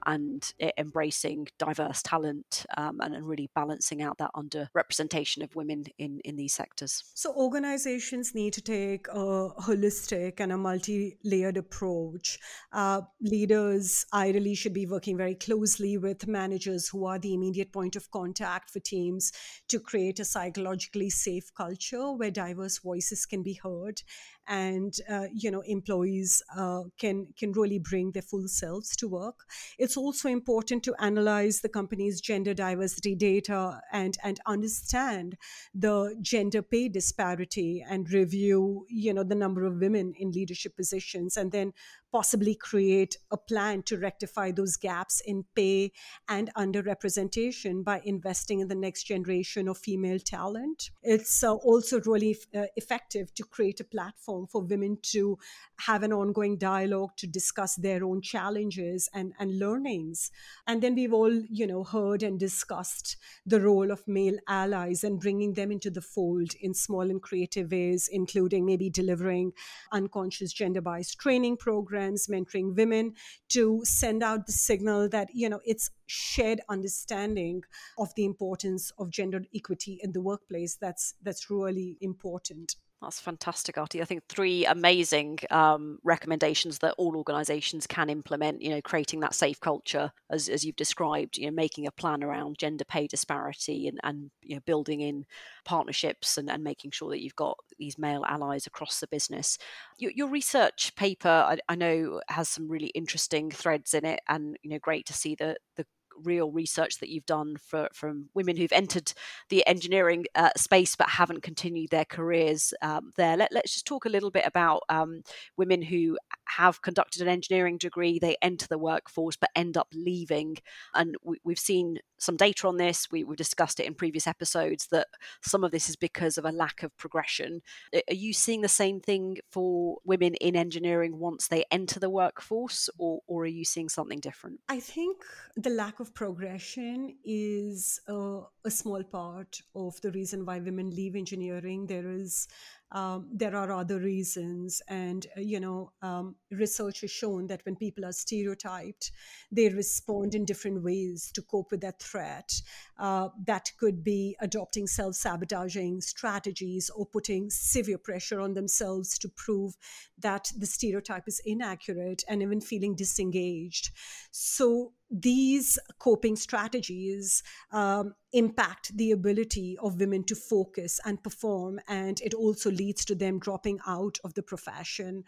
and 0.06 0.54
embracing 0.78 1.48
diverse 1.58 2.02
talent 2.02 2.66
um, 2.78 3.00
and, 3.02 3.14
and, 3.14 3.28
really 3.28 3.50
balancing 3.56 4.02
out 4.02 4.18
that 4.20 4.32
underrepresentation 4.36 5.44
of 5.44 5.54
women 5.56 5.84
in, 5.98 6.22
in 6.24 6.38
these 6.38 6.54
sectors? 6.54 7.04
So, 7.14 7.34
organizations 7.34 8.34
need 8.34 8.54
to 8.54 8.62
take 8.62 9.08
a 9.10 9.50
holistic 9.60 10.40
and 10.40 10.54
a 10.54 10.58
multi 10.58 11.18
layered 11.26 11.58
approach. 11.58 12.40
Uh, 12.72 13.02
leaders 13.22 14.06
ideally 14.14 14.56
should 14.56 14.74
be 14.74 14.86
working 14.86 15.18
very 15.18 15.36
closely 15.36 15.98
with 15.98 16.26
managers 16.26 16.88
who 16.88 17.06
are 17.06 17.20
the 17.20 17.34
immediate 17.34 17.74
point 17.74 17.98
of 17.98 18.10
contact 18.12 18.70
for 18.70 18.80
teams 18.80 19.34
to 19.68 19.80
create 19.80 20.20
a 20.20 20.26
psychologically 20.26 21.10
safe 21.10 21.54
culture 21.54 22.14
where 22.14 22.32
diverse 22.32 22.78
voices 22.78 23.26
can 23.26 23.44
be 23.44 23.60
heard 23.62 24.02
and 24.48 24.96
uh, 25.10 25.26
you 25.34 25.52
know 25.52 25.62
employees 25.62 26.42
uh, 26.56 26.84
can 26.98 27.28
can 27.38 27.52
really 27.52 27.80
bring 27.80 28.12
their 28.12 28.22
full 28.22 28.48
selves 28.48 28.96
to 28.98 29.08
work. 29.08 29.46
It's 29.78 29.98
also 29.98 30.30
important 30.30 30.84
to 30.84 30.96
analyze 31.00 31.62
the 31.62 31.70
company's 31.70 32.22
gender 32.22 32.54
diversity 32.54 33.16
data 33.16 33.82
and 33.92 34.18
and 34.24 34.40
understand 34.46 35.38
the 35.74 36.16
gender 36.22 36.62
pay 36.62 36.90
disparity 36.90 37.84
and 37.88 38.12
review 38.12 38.86
you 38.90 39.14
know 39.14 39.24
the 39.24 39.36
number 39.36 39.66
of 39.66 39.80
women 39.80 40.14
in 40.18 40.32
leadership 40.32 40.76
positions 40.76 41.38
and 41.38 41.52
then 41.52 41.74
possibly 42.12 42.56
create 42.56 43.17
a 43.32 43.38
plan 43.38 43.84
to 43.84 43.98
rectify 43.98 44.52
those 44.52 44.78
gaps 44.78 45.22
in 45.26 45.43
pay 45.56 45.91
and 46.30 46.50
underrepresentation 46.56 47.84
by 47.84 48.02
investing 48.06 48.60
in 48.60 48.67
the 48.67 48.76
next 48.76 49.04
generation 49.04 49.67
of 49.67 49.78
female 49.78 50.20
talent. 50.20 50.89
It's 51.04 51.43
uh, 51.43 51.54
also 51.54 52.02
really 52.02 52.38
uh, 52.56 52.63
effective 52.76 53.34
to 53.36 53.43
create 53.43 53.80
a 53.80 53.84
platform 53.84 54.48
for 54.48 54.62
women 54.62 54.98
to 55.13 55.38
have 55.80 56.04
an 56.04 56.13
ongoing 56.13 56.58
dialogue 56.58 57.12
to 57.17 57.28
discuss 57.28 57.76
their 57.76 58.04
own 58.04 58.22
challenges 58.22 59.10
and, 59.13 59.34
and 59.39 59.60
learnings. 59.60 60.32
And 60.65 60.82
then 60.82 60.96
we've 60.96 61.13
all, 61.13 61.34
you 61.34 61.67
know, 61.67 61.84
heard 61.84 62.24
and 62.24 62.39
discussed 62.39 63.17
the 63.46 63.62
role 63.62 63.91
of 63.91 64.08
male 64.08 64.38
allies 64.48 65.04
and 65.04 65.20
bringing 65.20 65.54
them 65.54 65.72
into 65.72 65.89
the 65.89 66.02
fold 66.02 66.54
in 66.62 66.74
small 66.74 67.10
and 67.10 67.22
creative 67.22 67.72
ways, 67.72 68.10
including 68.12 68.65
maybe 68.65 68.89
delivering 68.89 69.52
unconscious 69.91 70.54
gender 70.54 70.82
bias 70.82 71.13
training 71.13 71.58
programs 71.58 71.98
mentoring 72.15 72.76
women 72.76 73.13
to 73.50 73.82
send 73.84 74.24
out 74.24 74.46
the 74.46 74.52
signal 74.52 75.10
that 75.10 75.30
you 75.34 75.50
know 75.50 75.60
it's 75.65 75.89
shared 76.06 76.62
understanding 76.70 77.62
of 77.98 78.13
the 78.15 78.26
importance 78.26 78.91
of 78.98 79.10
gender 79.10 79.41
equity 79.54 80.00
in 80.02 80.12
the 80.12 80.22
workplace 80.22 80.76
that's 80.76 81.13
that's 81.22 81.50
really 81.50 81.98
important 82.02 82.76
that's 83.02 83.20
fantastic, 83.20 83.76
Aartii. 83.76 84.02
I 84.02 84.06
think 84.06 84.24
three 84.28 84.66
amazing 84.66 85.38
um, 85.52 86.00
recommendations 86.04 86.80
that 86.80 86.96
all 86.98 87.16
organisations 87.16 87.86
can 87.86 88.10
implement. 88.10 88.62
You 88.62 88.72
know, 88.72 88.82
creating 88.82 89.20
that 89.20 89.36
safe 89.36 89.60
culture, 89.60 90.12
as, 90.32 90.50
as 90.50 90.66
you've 90.66 90.76
described. 90.76 91.38
You 91.38 91.46
know, 91.46 91.52
making 91.52 91.86
a 91.86 91.92
plan 91.92 92.24
around 92.24 92.58
gender 92.58 92.86
pay 92.86 93.06
disparity 93.06 93.88
and, 93.88 94.00
and 94.04 94.32
you 94.42 94.56
know, 94.56 94.62
building 94.66 95.02
in 95.02 95.26
partnerships 95.64 96.38
and, 96.40 96.50
and 96.50 96.64
making 96.64 96.92
sure 96.92 97.10
that 97.12 97.22
you've 97.22 97.36
got 97.36 97.58
these 97.78 98.00
male 98.00 98.26
allies 98.28 98.66
across 98.66 99.00
the 99.00 99.08
business. 99.08 99.60
Your, 100.00 100.12
your 100.16 100.30
research 100.30 100.96
paper, 100.96 101.30
I, 101.30 101.60
I 101.70 101.76
know, 101.76 102.22
has 102.30 102.50
some 102.50 102.68
really 102.68 102.88
interesting 102.88 103.52
threads 103.52 103.94
in 103.94 104.06
it, 104.06 104.22
and 104.28 104.58
you 104.64 104.72
know, 104.72 104.80
great 104.80 105.06
to 105.06 105.14
see 105.14 105.36
the 105.36 105.56
the 105.76 105.86
real 106.23 106.51
research 106.51 106.99
that 106.99 107.10
you've 107.10 107.25
done 107.25 107.58
for, 107.58 107.89
from 107.93 108.30
women 108.34 108.58
who've 108.58 108.71
entered 108.71 109.13
the 109.49 109.65
engineering 109.67 110.25
uh, 110.36 110.49
space 110.58 110.95
but 110.95 111.10
haven't 111.10 111.43
continued 111.43 111.89
their 111.89 112.06
careers 112.06 112.73
um, 112.82 113.12
there. 113.15 113.38
Let, 113.38 113.56
us 113.56 113.73
just 113.73 113.88
talk 113.88 114.06
a 114.06 114.10
little 114.10 114.32
bit 114.32 114.45
about 114.45 114.84
um, 114.89 115.21
women 115.58 115.82
who 115.82 116.17
have 116.45 116.82
conducted 116.82 117.21
an 117.21 117.27
engineering 117.27 117.77
degree, 117.77 118.19
they 118.19 118.38
enter 118.41 118.67
the 118.67 118.77
workforce 118.77 119.36
but 119.36 119.49
end 119.56 119.77
up 119.77 119.88
leaving. 119.93 120.58
And 120.93 121.15
we, 121.23 121.38
have 121.47 121.60
seen 121.60 121.99
some 122.17 122.38
data 122.38 122.67
on 122.67 122.77
this. 122.77 123.08
We, 123.12 123.21
have 123.21 123.36
discussed 123.36 123.80
it 123.80 123.86
in 123.86 123.93
previous 123.93 124.27
episodes 124.27 124.88
that 124.91 125.08
some 125.41 125.63
of 125.63 125.71
this 125.71 125.89
is 125.89 125.95
because 125.95 126.38
of 126.38 126.45
a 126.45 126.51
lack 126.51 126.84
of 126.84 126.95
progression. 126.97 127.62
Are 127.93 128.13
you 128.13 128.34
seeing 128.34 128.62
the 128.62 128.67
same 128.67 128.99
thing 128.99 129.38
for 129.51 129.97
women 130.03 130.36
in 130.36 130.56
engineering 130.56 131.17
once 131.19 131.47
they 131.47 131.65
enter 131.71 131.99
the 131.99 132.10
workforce, 132.10 132.89
or, 132.97 133.21
or 133.27 133.43
are 133.43 133.47
you 133.47 133.65
seeing 133.65 133.89
something 133.89 134.19
different? 134.19 134.60
I 134.69 134.80
think 134.80 135.23
the 135.56 135.69
lack 135.69 135.99
of 135.99 136.07
progression 136.13 137.15
is 137.24 138.00
a, 138.08 138.41
a 138.65 138.72
small 138.72 139.04
part 139.04 139.62
of 139.76 140.00
the 140.02 140.12
reason 140.12 140.46
why 140.46 140.60
women 140.60 140.89
leave 140.89 141.15
engineering. 141.15 141.88
There 141.88 142.10
is 142.12 142.48
um, 142.91 143.30
there 143.34 143.56
are 143.56 143.71
other 143.71 144.00
reasons 144.00 144.82
and 144.88 145.28
uh, 145.38 145.41
you 145.41 145.60
know 145.60 145.91
um, 146.02 146.36
research 146.52 147.02
has 147.02 147.12
shown 147.12 147.47
that 147.47 147.65
when 147.65 147.76
people 147.76 148.06
are 148.06 148.12
stereotyped 148.12 149.12
they 149.52 149.69
respond 149.69 150.36
in 150.36 150.45
different 150.45 150.84
ways 150.84 151.32
to 151.34 151.41
cope 151.41 151.71
with 151.71 151.82
that 151.82 152.02
threat. 152.02 152.54
Uh, 152.97 153.30
that 153.45 153.71
could 153.80 154.04
be 154.04 154.36
adopting 154.41 154.88
self-sabotaging 154.88 156.02
strategies 156.02 156.89
or 156.89 157.06
putting 157.06 157.50
severe 157.50 157.97
pressure 157.97 158.39
on 158.39 158.54
themselves 158.54 159.17
to 159.17 159.30
prove 159.30 159.76
that 160.19 160.52
the 160.58 160.65
stereotype 160.65 161.28
is 161.28 161.41
inaccurate 161.45 162.23
and 162.28 162.41
even 162.41 162.60
feeling 162.60 162.95
disengaged. 162.95 163.91
So 164.32 164.93
these 165.10 165.80
coping 166.00 166.36
strategies 166.36 167.43
um, 167.71 168.13
impact 168.34 168.95
the 168.97 169.12
ability 169.12 169.78
of 169.82 170.00
women 170.00 170.23
to 170.26 170.36
focus 170.36 171.00
and 171.06 171.23
perform, 171.23 171.80
and 171.88 172.19
it 172.21 172.34
also 172.34 172.69
leads 172.78 173.06
to 173.06 173.16
them 173.16 173.40
dropping 173.40 173.80
out 173.88 174.20
of 174.24 174.34
the 174.34 174.44
profession. 174.44 175.24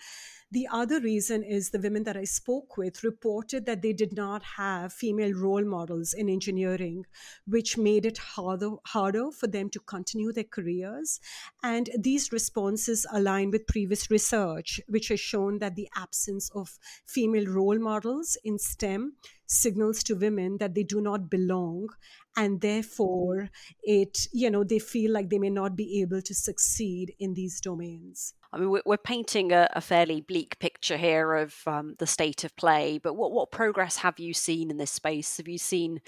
The 0.52 0.68
other 0.72 1.00
reason 1.00 1.44
is 1.44 1.70
the 1.70 1.80
women 1.80 2.06
that 2.06 2.18
I 2.18 2.24
spoke 2.24 2.76
with 2.76 3.04
reported 3.04 3.68
that 3.68 3.84
they 3.84 3.94
did 3.94 4.14
not 4.14 4.42
have 4.58 4.92
female 4.92 5.32
role 5.34 5.64
models 5.64 6.12
in 6.12 6.28
engineering, 6.28 7.06
which 7.46 7.78
made 7.78 8.04
it 8.04 8.18
harder, 8.18 8.72
harder 8.88 9.30
for 9.30 9.46
them 9.46 9.70
to 9.70 9.80
continue 9.80 10.32
their 10.34 10.46
careers. 10.46 11.20
And 11.62 11.92
these 12.00 12.32
responses 12.32 13.06
align 13.14 13.52
with 13.52 13.68
previous 13.68 14.10
research, 14.10 14.82
which 14.88 15.10
has 15.10 15.20
shown 15.20 15.60
that 15.60 15.76
the 15.76 15.88
absence 15.96 16.50
of 16.56 16.80
female 17.06 17.46
role 17.46 17.78
models 17.78 18.36
in 18.44 18.58
STEM 18.58 19.14
signals 19.46 20.04
to 20.04 20.16
women 20.16 20.58
that 20.58 20.74
they 20.74 20.84
do 20.84 21.00
not 21.00 21.30
belong 21.30 21.90
and 22.38 22.62
therefore 22.62 23.50
it 23.82 24.28
you 24.32 24.48
know 24.48 24.64
they 24.64 24.78
feel 24.78 25.12
like 25.12 25.30
they 25.30 25.40
may 25.40 25.50
not 25.50 25.76
be 25.76 26.02
able 26.02 26.22
to 26.22 26.36
succeed 26.36 27.16
in 27.18 27.34
these 27.34 27.60
domains 27.60 28.36
I 28.52 28.58
mean, 28.58 28.80
we're, 28.86 28.98
painting 28.98 29.52
a, 29.52 29.70
a 29.74 29.82
fairly 29.82 30.22
bleak 30.22 30.58
picture 30.60 30.98
here 30.98 31.36
of 31.36 31.56
um, 31.68 31.96
the 32.00 32.08
state 32.08 32.44
of 32.44 32.56
play, 32.56 33.00
but 33.02 33.14
what, 33.14 33.32
what 33.32 33.52
progress 33.52 33.98
have 33.98 34.20
you 34.20 34.34
seen 34.34 34.72
in 34.72 34.78
this 34.78 34.92
space? 34.92 35.38
Have 35.38 35.48
you 35.48 35.60
seen 35.60 36.02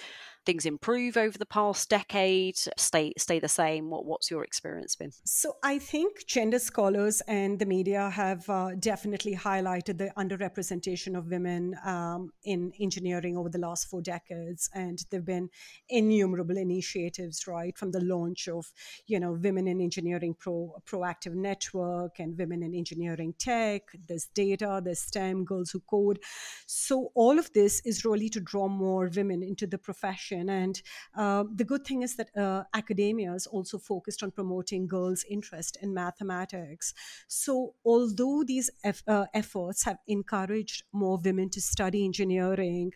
things 0.45 0.65
improve 0.65 1.17
over 1.17 1.37
the 1.37 1.45
past 1.45 1.89
decade, 1.89 2.57
stay 2.77 3.13
stay 3.17 3.39
the 3.39 3.47
same? 3.47 3.89
What 3.89 4.05
what's 4.05 4.31
your 4.31 4.43
experience 4.43 4.95
been? 4.95 5.11
So 5.25 5.57
I 5.63 5.77
think 5.77 6.25
gender 6.25 6.59
scholars 6.59 7.21
and 7.27 7.59
the 7.59 7.65
media 7.65 8.09
have 8.09 8.49
uh, 8.49 8.71
definitely 8.79 9.35
highlighted 9.35 9.97
the 9.97 10.11
underrepresentation 10.17 11.17
of 11.17 11.29
women 11.29 11.75
um, 11.85 12.31
in 12.43 12.71
engineering 12.79 13.37
over 13.37 13.49
the 13.49 13.59
last 13.59 13.89
four 13.89 14.01
decades, 14.01 14.69
and 14.73 15.03
there've 15.09 15.25
been 15.25 15.49
innumerable 15.89 16.57
initiatives, 16.57 17.47
right, 17.47 17.77
from 17.77 17.91
the 17.91 18.01
launch 18.01 18.47
of 18.47 18.71
you 19.07 19.19
know 19.19 19.33
Women 19.33 19.67
in 19.67 19.79
Engineering 19.81 20.35
Pro 20.37 20.75
Proactive 20.85 21.33
Network 21.33 22.19
and 22.19 22.37
Women 22.37 22.63
in 22.63 22.73
Engineering 22.73 23.33
Tech. 23.37 23.83
There's 24.07 24.25
data, 24.33 24.81
there's 24.83 24.99
STEM, 24.99 25.45
Girls 25.45 25.71
Who 25.71 25.81
Code. 25.81 26.19
So 26.65 27.11
all 27.15 27.37
of 27.37 27.51
this 27.53 27.81
is 27.85 28.05
really 28.05 28.29
to 28.29 28.39
draw 28.39 28.67
more 28.67 29.09
women 29.13 29.43
into 29.43 29.67
the 29.67 29.77
profession 29.77 30.30
And 30.31 30.81
uh, 31.15 31.43
the 31.53 31.63
good 31.63 31.85
thing 31.85 32.01
is 32.01 32.15
that 32.15 32.35
uh, 32.37 32.63
academia 32.73 33.33
is 33.33 33.47
also 33.47 33.77
focused 33.77 34.23
on 34.23 34.31
promoting 34.31 34.87
girls' 34.87 35.25
interest 35.29 35.77
in 35.81 35.93
mathematics. 35.93 36.93
So, 37.27 37.75
although 37.85 38.43
these 38.45 38.69
eff- 38.83 39.03
uh, 39.07 39.25
efforts 39.33 39.83
have 39.83 39.97
encouraged 40.07 40.83
more 40.91 41.19
women 41.23 41.49
to 41.51 41.61
study 41.61 42.05
engineering, 42.05 42.91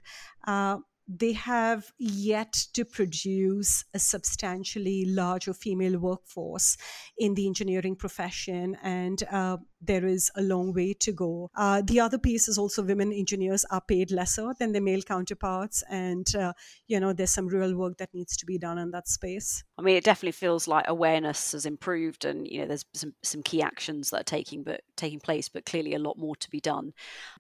uh, 0.48 0.78
they 1.08 1.34
have 1.34 1.92
yet 2.00 2.54
to 2.74 2.84
produce 2.84 3.86
a 3.94 4.00
substantially 4.00 5.06
larger 5.06 5.54
female 5.54 6.00
workforce 6.00 6.78
in 7.18 7.36
the 7.36 7.46
engineering 7.46 7.96
profession, 7.96 8.76
and 8.82 9.22
uh, 9.32 9.58
there 9.86 10.06
is 10.06 10.32
a 10.36 10.42
long 10.42 10.74
way 10.74 10.94
to 10.94 11.12
go. 11.12 11.50
Uh, 11.56 11.82
the 11.86 12.00
other 12.00 12.18
piece 12.18 12.48
is 12.48 12.58
also 12.58 12.84
women 12.84 13.12
engineers 13.14 13.66
are 13.72 13.82
paid 13.82 14.12
lesser 14.12 14.54
than 14.60 14.72
their 14.72 14.82
male 14.82 15.02
counterparts, 15.02 15.84
and 15.90 16.36
uh, 16.36 16.54
you 16.88 17.00
know 17.00 17.14
there's 17.14 17.32
some 17.32 17.48
real 17.48 17.76
work 17.76 17.98
that 17.98 18.14
needs 18.14 18.36
to 18.38 18.46
be 18.46 18.58
done 18.58 18.78
in 18.78 18.92
that 18.92 19.08
space. 19.08 19.64
I 19.78 19.82
mean, 19.82 19.96
it 19.96 20.04
definitely 20.04 20.32
feels 20.32 20.68
like 20.68 20.86
awareness 20.88 21.52
has 21.52 21.66
improved, 21.66 22.26
and 22.26 22.48
you 22.48 22.62
know 22.62 22.68
there's 22.68 22.86
some 22.94 23.14
some 23.24 23.44
key 23.44 23.62
actions 23.62 24.10
that 24.10 24.22
are 24.22 24.24
taking 24.24 24.64
but 24.64 24.82
taking 24.96 25.20
place, 25.20 25.50
but 25.50 25.66
clearly 25.66 25.94
a 25.94 26.00
lot 26.00 26.18
more 26.18 26.36
to 26.38 26.50
be 26.50 26.60
done. 26.60 26.94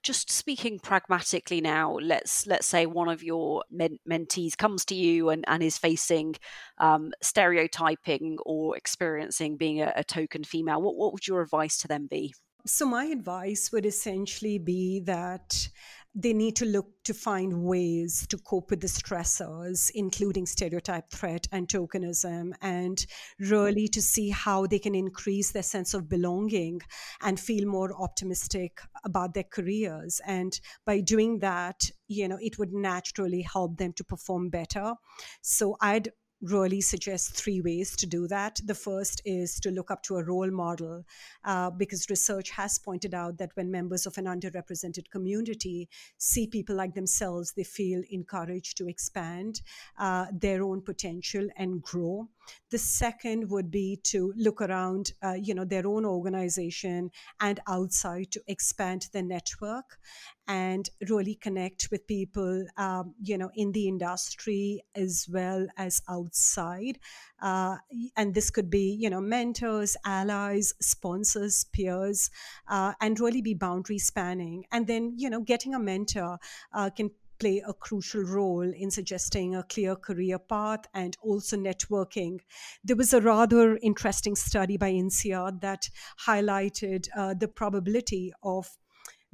Just 0.03 0.29
speaking 0.29 0.79
pragmatically 0.79 1.61
now, 1.61 1.97
let's 2.01 2.45
let's 2.47 2.67
say 2.67 2.85
one 2.85 3.09
of 3.09 3.23
your 3.23 3.63
men- 3.71 3.99
mentees 4.09 4.57
comes 4.57 4.85
to 4.85 4.95
you 4.95 5.29
and, 5.29 5.43
and 5.47 5.63
is 5.63 5.77
facing 5.77 6.35
um, 6.77 7.11
stereotyping 7.21 8.37
or 8.45 8.77
experiencing 8.77 9.57
being 9.57 9.81
a, 9.81 9.91
a 9.95 10.03
token 10.03 10.43
female. 10.43 10.81
What 10.81 10.95
what 10.95 11.13
would 11.13 11.27
your 11.27 11.41
advice 11.41 11.77
to 11.77 11.87
them 11.87 12.07
be? 12.07 12.34
So, 12.67 12.87
my 12.87 13.05
advice 13.05 13.71
would 13.71 13.85
essentially 13.85 14.57
be 14.57 14.99
that 15.01 15.69
they 16.15 16.33
need 16.33 16.55
to 16.55 16.65
look 16.65 16.87
to 17.03 17.13
find 17.13 17.61
ways 17.61 18.25
to 18.29 18.37
cope 18.37 18.71
with 18.71 18.79
the 18.79 18.87
stressors, 18.87 19.91
including 19.93 20.45
stereotype 20.45 21.11
threat 21.11 21.45
and 21.51 21.67
tokenism, 21.67 22.53
and 22.61 23.05
really 23.37 23.87
to 23.89 24.01
see 24.01 24.29
how 24.29 24.65
they 24.65 24.79
can 24.79 24.95
increase 24.95 25.51
their 25.51 25.61
sense 25.61 25.93
of 25.93 26.09
belonging 26.09 26.79
and 27.21 27.39
feel 27.39 27.67
more 27.67 27.93
optimistic 28.01 28.79
about 29.03 29.33
their 29.33 29.43
careers. 29.43 30.21
And 30.25 30.57
by 30.85 31.01
doing 31.01 31.39
that, 31.39 31.91
you 32.07 32.27
know, 32.27 32.39
it 32.41 32.57
would 32.57 32.73
naturally 32.73 33.41
help 33.41 33.77
them 33.77 33.93
to 33.93 34.03
perform 34.03 34.49
better. 34.49 34.93
So 35.41 35.75
I'd 35.81 36.09
really 36.41 36.81
suggest 36.81 37.35
three 37.35 37.61
ways 37.61 37.95
to 37.95 38.05
do 38.05 38.27
that. 38.27 38.59
The 38.65 38.75
first 38.75 39.21
is 39.25 39.59
to 39.61 39.71
look 39.71 39.89
up 39.89 40.03
to 40.03 40.17
a 40.17 40.23
role 40.23 40.51
model, 40.51 41.03
uh, 41.43 41.69
because 41.71 42.09
research 42.09 42.49
has 42.51 42.77
pointed 42.77 43.13
out 43.13 43.37
that 43.37 43.51
when 43.55 43.71
members 43.71 44.05
of 44.05 44.17
an 44.17 44.25
underrepresented 44.25 45.09
community 45.09 45.89
see 46.17 46.47
people 46.47 46.75
like 46.75 46.93
themselves, 46.93 47.53
they 47.53 47.63
feel 47.63 48.01
encouraged 48.09 48.77
to 48.77 48.87
expand 48.87 49.61
uh, 49.97 50.25
their 50.31 50.63
own 50.63 50.81
potential 50.81 51.47
and 51.57 51.81
grow. 51.81 52.27
The 52.71 52.77
second 52.77 53.49
would 53.49 53.71
be 53.71 53.99
to 54.03 54.33
look 54.35 54.61
around, 54.61 55.13
uh, 55.23 55.33
you 55.33 55.53
know, 55.53 55.65
their 55.65 55.87
own 55.87 56.05
organization 56.05 57.11
and 57.39 57.59
outside 57.67 58.31
to 58.31 58.41
expand 58.47 59.07
their 59.13 59.23
network 59.23 59.99
and 60.47 60.89
really 61.09 61.35
connect 61.35 61.89
with 61.91 62.05
people, 62.07 62.65
um, 62.77 63.15
you 63.21 63.37
know, 63.37 63.49
in 63.55 63.71
the 63.71 63.87
industry 63.87 64.83
as 64.93 65.27
well 65.31 65.67
as 65.77 66.01
outside. 66.07 66.99
Uh, 67.41 67.77
and 68.15 68.33
this 68.33 68.49
could 68.49 68.69
be, 68.69 68.95
you 68.99 69.09
know, 69.09 69.21
mentors, 69.21 69.97
allies, 70.05 70.73
sponsors, 70.79 71.65
peers, 71.73 72.29
uh, 72.67 72.93
and 73.01 73.19
really 73.19 73.41
be 73.41 73.53
boundary 73.53 73.97
spanning. 73.97 74.65
And 74.71 74.87
then, 74.87 75.13
you 75.17 75.29
know, 75.29 75.41
getting 75.41 75.73
a 75.73 75.79
mentor 75.79 76.37
uh, 76.73 76.89
can 76.91 77.11
play 77.39 77.61
a 77.65 77.73
crucial 77.73 78.23
role 78.23 78.61
in 78.61 78.91
suggesting 78.91 79.55
a 79.55 79.63
clear 79.63 79.95
career 79.95 80.39
path 80.39 80.85
and 80.93 81.17
also 81.21 81.57
networking. 81.57 82.39
There 82.83 82.95
was 82.95 83.13
a 83.13 83.21
rather 83.21 83.77
interesting 83.77 84.35
study 84.35 84.77
by 84.77 84.91
INSEAD 84.91 85.61
that 85.61 85.89
highlighted 86.27 87.07
uh, 87.15 87.33
the 87.33 87.47
probability 87.47 88.33
of 88.43 88.69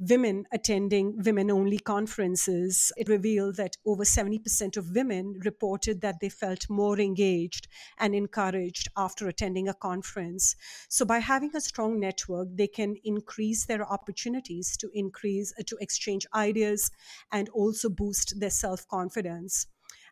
women 0.08 0.44
attending 0.52 1.22
women 1.24 1.50
only 1.50 1.78
conferences, 1.78 2.90
it 2.96 3.08
revealed 3.08 3.56
that 3.56 3.76
over 3.86 4.04
70% 4.04 4.76
of 4.76 4.90
women 4.94 5.38
reported 5.44 6.00
that 6.00 6.18
they 6.20 6.28
felt 6.28 6.68
more 6.68 6.98
engaged 6.98 7.68
and 7.98 8.14
encouraged 8.14 8.88
after 8.96 9.28
attending 9.28 9.68
a 9.68 9.74
conference. 9.74 10.56
So, 10.88 11.04
by 11.04 11.20
having 11.20 11.54
a 11.54 11.60
strong 11.60 12.00
network, 12.00 12.48
they 12.54 12.66
can 12.66 12.96
increase 13.04 13.66
their 13.66 13.86
opportunities 13.86 14.76
to 14.78 14.90
increase, 14.92 15.54
uh, 15.58 15.62
to 15.66 15.76
exchange 15.80 16.26
ideas 16.34 16.90
and 17.30 17.48
also 17.50 17.88
boost 17.88 18.40
their 18.40 18.50
self 18.50 18.86
confidence 18.88 19.66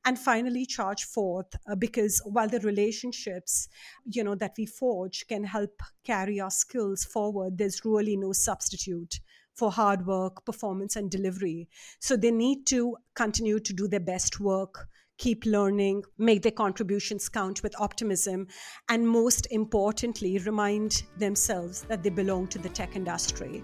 and 0.05 0.18
finally 0.18 0.64
charge 0.64 1.05
forth 1.05 1.55
uh, 1.68 1.74
because 1.74 2.22
while 2.24 2.48
the 2.48 2.61
relationships 2.61 3.68
you 4.07 4.24
know 4.24 4.35
that 4.35 4.55
we 4.57 4.64
forge 4.64 5.26
can 5.29 5.44
help 5.44 5.83
carry 6.05 6.40
our 6.40 6.50
skills 6.50 7.05
forward 7.05 7.59
there's 7.59 7.85
really 7.85 8.16
no 8.16 8.33
substitute 8.33 9.20
for 9.54 9.70
hard 9.70 10.06
work 10.06 10.44
performance 10.44 10.96
and 10.96 11.10
delivery 11.10 11.68
so 11.98 12.16
they 12.16 12.30
need 12.30 12.66
to 12.66 12.96
continue 13.14 13.58
to 13.58 13.72
do 13.72 13.88
their 13.88 14.00
best 14.00 14.40
work 14.40 14.88
keep 15.18 15.44
learning, 15.44 16.02
make 16.16 16.40
their 16.40 16.50
contributions 16.50 17.28
count 17.28 17.62
with 17.62 17.78
optimism, 17.78 18.46
and 18.88 19.06
most 19.06 19.46
importantly, 19.50 20.38
remind 20.38 21.02
themselves 21.18 21.82
that 21.82 22.02
they 22.02 22.08
belong 22.08 22.46
to 22.46 22.58
the 22.58 22.70
tech 22.70 22.96
industry. 22.96 23.62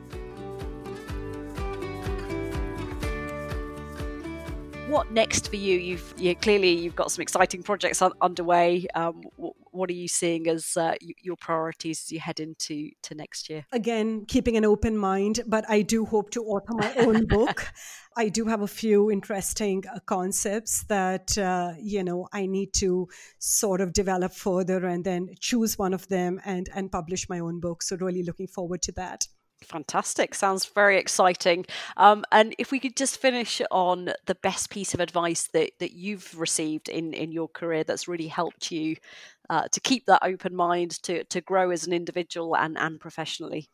what 4.88 5.10
next 5.10 5.48
for 5.48 5.56
you? 5.56 5.78
You've 5.78 6.14
you, 6.16 6.34
clearly 6.34 6.70
you've 6.70 6.96
got 6.96 7.10
some 7.10 7.22
exciting 7.22 7.62
projects 7.62 8.00
un- 8.02 8.12
underway. 8.20 8.86
Um, 8.94 9.22
what, 9.76 9.90
are 9.90 9.94
you 9.94 10.08
seeing 10.08 10.48
as 10.48 10.76
uh, 10.76 10.94
your 11.22 11.36
priorities 11.36 12.04
as 12.06 12.12
you 12.12 12.20
head 12.20 12.40
into 12.40 12.90
to 13.02 13.14
next 13.14 13.48
year? 13.48 13.64
Again, 13.72 14.24
keeping 14.26 14.56
an 14.56 14.64
open 14.64 14.96
mind, 14.96 15.40
but 15.46 15.64
I 15.68 15.82
do 15.82 16.04
hope 16.04 16.30
to 16.30 16.42
author 16.42 16.74
my 16.74 16.94
own 16.96 17.26
book. 17.26 17.72
I 18.16 18.28
do 18.28 18.46
have 18.46 18.62
a 18.62 18.66
few 18.66 19.10
interesting 19.10 19.84
uh, 19.94 19.98
concepts 20.06 20.84
that 20.84 21.36
uh, 21.36 21.74
you 21.78 22.02
know 22.02 22.28
I 22.32 22.46
need 22.46 22.72
to 22.74 23.08
sort 23.38 23.80
of 23.80 23.92
develop 23.92 24.32
further, 24.32 24.86
and 24.86 25.04
then 25.04 25.28
choose 25.40 25.78
one 25.78 25.94
of 25.94 26.08
them 26.08 26.40
and 26.44 26.68
and 26.74 26.90
publish 26.90 27.28
my 27.28 27.38
own 27.38 27.60
book. 27.60 27.82
So 27.82 27.96
really 27.96 28.22
looking 28.22 28.48
forward 28.48 28.82
to 28.82 28.92
that. 28.92 29.26
Fantastic. 29.64 30.34
Sounds 30.34 30.66
very 30.66 30.98
exciting. 30.98 31.64
Um, 31.96 32.24
and 32.30 32.54
if 32.58 32.70
we 32.70 32.78
could 32.78 32.94
just 32.94 33.18
finish 33.18 33.62
on 33.70 34.10
the 34.26 34.34
best 34.34 34.68
piece 34.70 34.92
of 34.92 35.00
advice 35.00 35.48
that, 35.54 35.70
that 35.80 35.92
you've 35.92 36.38
received 36.38 36.88
in, 36.90 37.14
in 37.14 37.32
your 37.32 37.48
career 37.48 37.82
that's 37.82 38.06
really 38.06 38.28
helped 38.28 38.70
you 38.70 38.96
uh, 39.50 39.68
to 39.72 39.80
keep 39.80 40.06
that 40.06 40.22
open 40.22 40.54
mind, 40.54 41.02
to, 41.02 41.24
to 41.24 41.40
grow 41.40 41.70
as 41.70 41.86
an 41.86 41.92
individual 41.92 42.56
and, 42.56 42.76
and 42.78 43.00
professionally. 43.00 43.68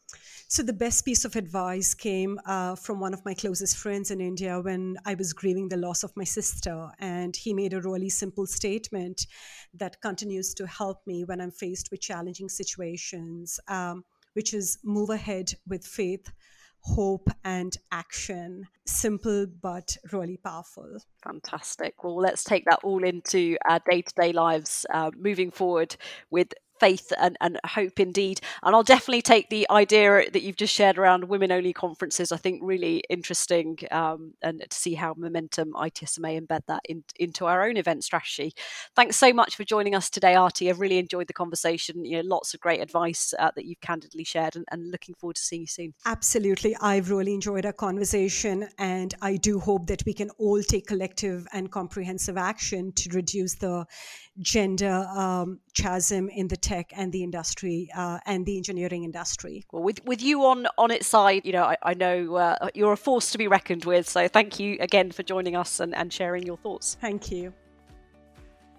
So, 0.48 0.62
the 0.62 0.72
best 0.72 1.04
piece 1.04 1.24
of 1.24 1.36
advice 1.36 1.94
came 1.94 2.38
uh, 2.46 2.76
from 2.76 3.00
one 3.00 3.14
of 3.14 3.24
my 3.24 3.34
closest 3.34 3.76
friends 3.76 4.10
in 4.10 4.20
India 4.20 4.60
when 4.60 4.96
I 5.06 5.14
was 5.14 5.32
grieving 5.32 5.68
the 5.68 5.76
loss 5.76 6.02
of 6.02 6.12
my 6.16 6.24
sister. 6.24 6.90
And 6.98 7.34
he 7.34 7.54
made 7.54 7.72
a 7.72 7.80
really 7.80 8.10
simple 8.10 8.46
statement 8.46 9.26
that 9.74 10.00
continues 10.00 10.52
to 10.54 10.66
help 10.66 10.98
me 11.06 11.24
when 11.24 11.40
I'm 11.40 11.52
faced 11.52 11.90
with 11.90 12.00
challenging 12.00 12.48
situations. 12.48 13.58
Um, 13.68 14.04
which 14.34 14.54
is 14.54 14.78
move 14.82 15.10
ahead 15.10 15.52
with 15.66 15.84
faith, 15.84 16.32
hope, 16.82 17.28
and 17.44 17.76
action. 17.90 18.68
Simple, 18.86 19.46
but 19.46 19.96
really 20.12 20.36
powerful. 20.36 20.98
Fantastic. 21.22 22.02
Well, 22.04 22.16
let's 22.16 22.44
take 22.44 22.64
that 22.66 22.80
all 22.82 23.04
into 23.04 23.56
our 23.68 23.80
day 23.88 24.02
to 24.02 24.14
day 24.14 24.32
lives 24.32 24.84
uh, 24.92 25.10
moving 25.16 25.50
forward 25.50 25.96
with 26.30 26.48
faith 26.82 27.12
and, 27.16 27.36
and 27.40 27.60
hope 27.64 28.00
indeed. 28.00 28.40
And 28.64 28.74
I'll 28.74 28.82
definitely 28.82 29.22
take 29.22 29.50
the 29.50 29.70
idea 29.70 30.28
that 30.32 30.42
you've 30.42 30.56
just 30.56 30.74
shared 30.74 30.98
around 30.98 31.28
women 31.28 31.52
only 31.52 31.72
conferences. 31.72 32.32
I 32.32 32.38
think 32.38 32.60
really 32.60 33.04
interesting 33.08 33.78
um, 33.92 34.34
and 34.42 34.64
to 34.68 34.76
see 34.76 34.94
how 34.94 35.14
momentum 35.16 35.74
ITSMA 35.74 36.40
embed 36.40 36.66
that 36.66 36.80
in, 36.88 37.04
into 37.20 37.46
our 37.46 37.64
own 37.64 37.76
event 37.76 38.02
strategy. 38.02 38.52
Thanks 38.96 39.16
so 39.16 39.32
much 39.32 39.54
for 39.54 39.62
joining 39.62 39.94
us 39.94 40.10
today, 40.10 40.34
Aartii. 40.34 40.70
I've 40.70 40.80
really 40.80 40.98
enjoyed 40.98 41.28
the 41.28 41.32
conversation. 41.32 42.04
You 42.04 42.20
know, 42.20 42.28
lots 42.28 42.52
of 42.52 42.58
great 42.58 42.80
advice 42.80 43.32
uh, 43.38 43.52
that 43.54 43.64
you've 43.64 43.80
candidly 43.80 44.24
shared 44.24 44.56
and, 44.56 44.64
and 44.72 44.90
looking 44.90 45.14
forward 45.14 45.36
to 45.36 45.42
seeing 45.42 45.62
you 45.62 45.68
soon. 45.68 45.94
Absolutely. 46.04 46.74
I've 46.80 47.12
really 47.12 47.34
enjoyed 47.34 47.64
our 47.64 47.72
conversation 47.72 48.68
and 48.78 49.14
I 49.22 49.36
do 49.36 49.60
hope 49.60 49.86
that 49.86 50.02
we 50.04 50.14
can 50.14 50.30
all 50.30 50.60
take 50.64 50.88
collective 50.88 51.46
and 51.52 51.70
comprehensive 51.70 52.36
action 52.36 52.90
to 52.92 53.10
reduce 53.10 53.54
the 53.54 53.86
gender 54.40 55.06
um, 55.14 55.60
chasm 55.74 56.28
in 56.30 56.48
the 56.48 56.56
tech 56.72 56.92
and 56.96 57.12
the 57.12 57.22
industry 57.22 57.90
uh, 57.94 58.18
and 58.26 58.46
the 58.46 58.56
engineering 58.56 59.04
industry. 59.04 59.64
Well, 59.72 59.82
with 59.82 60.04
with 60.04 60.22
you 60.22 60.44
on 60.44 60.66
on 60.78 60.90
its 60.90 61.06
side, 61.06 61.42
you 61.44 61.52
know, 61.52 61.64
I, 61.64 61.76
I 61.82 61.94
know 61.94 62.36
uh, 62.36 62.68
you're 62.74 62.92
a 62.92 62.96
force 62.96 63.30
to 63.32 63.38
be 63.38 63.48
reckoned 63.48 63.84
with. 63.84 64.08
So 64.08 64.28
thank 64.28 64.58
you 64.58 64.78
again 64.80 65.10
for 65.10 65.22
joining 65.22 65.54
us 65.56 65.80
and, 65.80 65.94
and 65.94 66.12
sharing 66.12 66.44
your 66.44 66.56
thoughts. 66.56 66.96
Thank 67.00 67.30
you. 67.30 67.52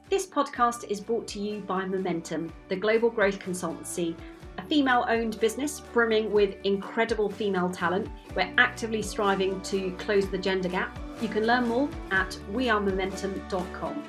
This 0.10 0.26
podcast 0.28 0.90
is 0.90 1.00
brought 1.00 1.28
to 1.30 1.40
you 1.40 1.62
by 1.62 1.86
Momentum, 1.86 2.52
the 2.68 2.76
global 2.76 3.10
growth 3.10 3.40
consultancy, 3.40 4.16
a 4.58 4.64
female 4.64 5.06
owned 5.08 5.40
business 5.40 5.80
brimming 5.80 6.32
with 6.32 6.56
incredible 6.64 7.30
female 7.30 7.70
talent. 7.70 8.10
We're 8.36 8.54
actively 8.58 9.02
striving 9.02 9.62
to 9.62 9.92
close 9.98 10.28
the 10.28 10.38
gender 10.38 10.70
gap. 10.70 11.00
You 11.22 11.30
can 11.30 11.48
learn 11.48 11.68
more 11.68 11.90
at 12.12 12.38
wearemomentum.com. 12.52 14.04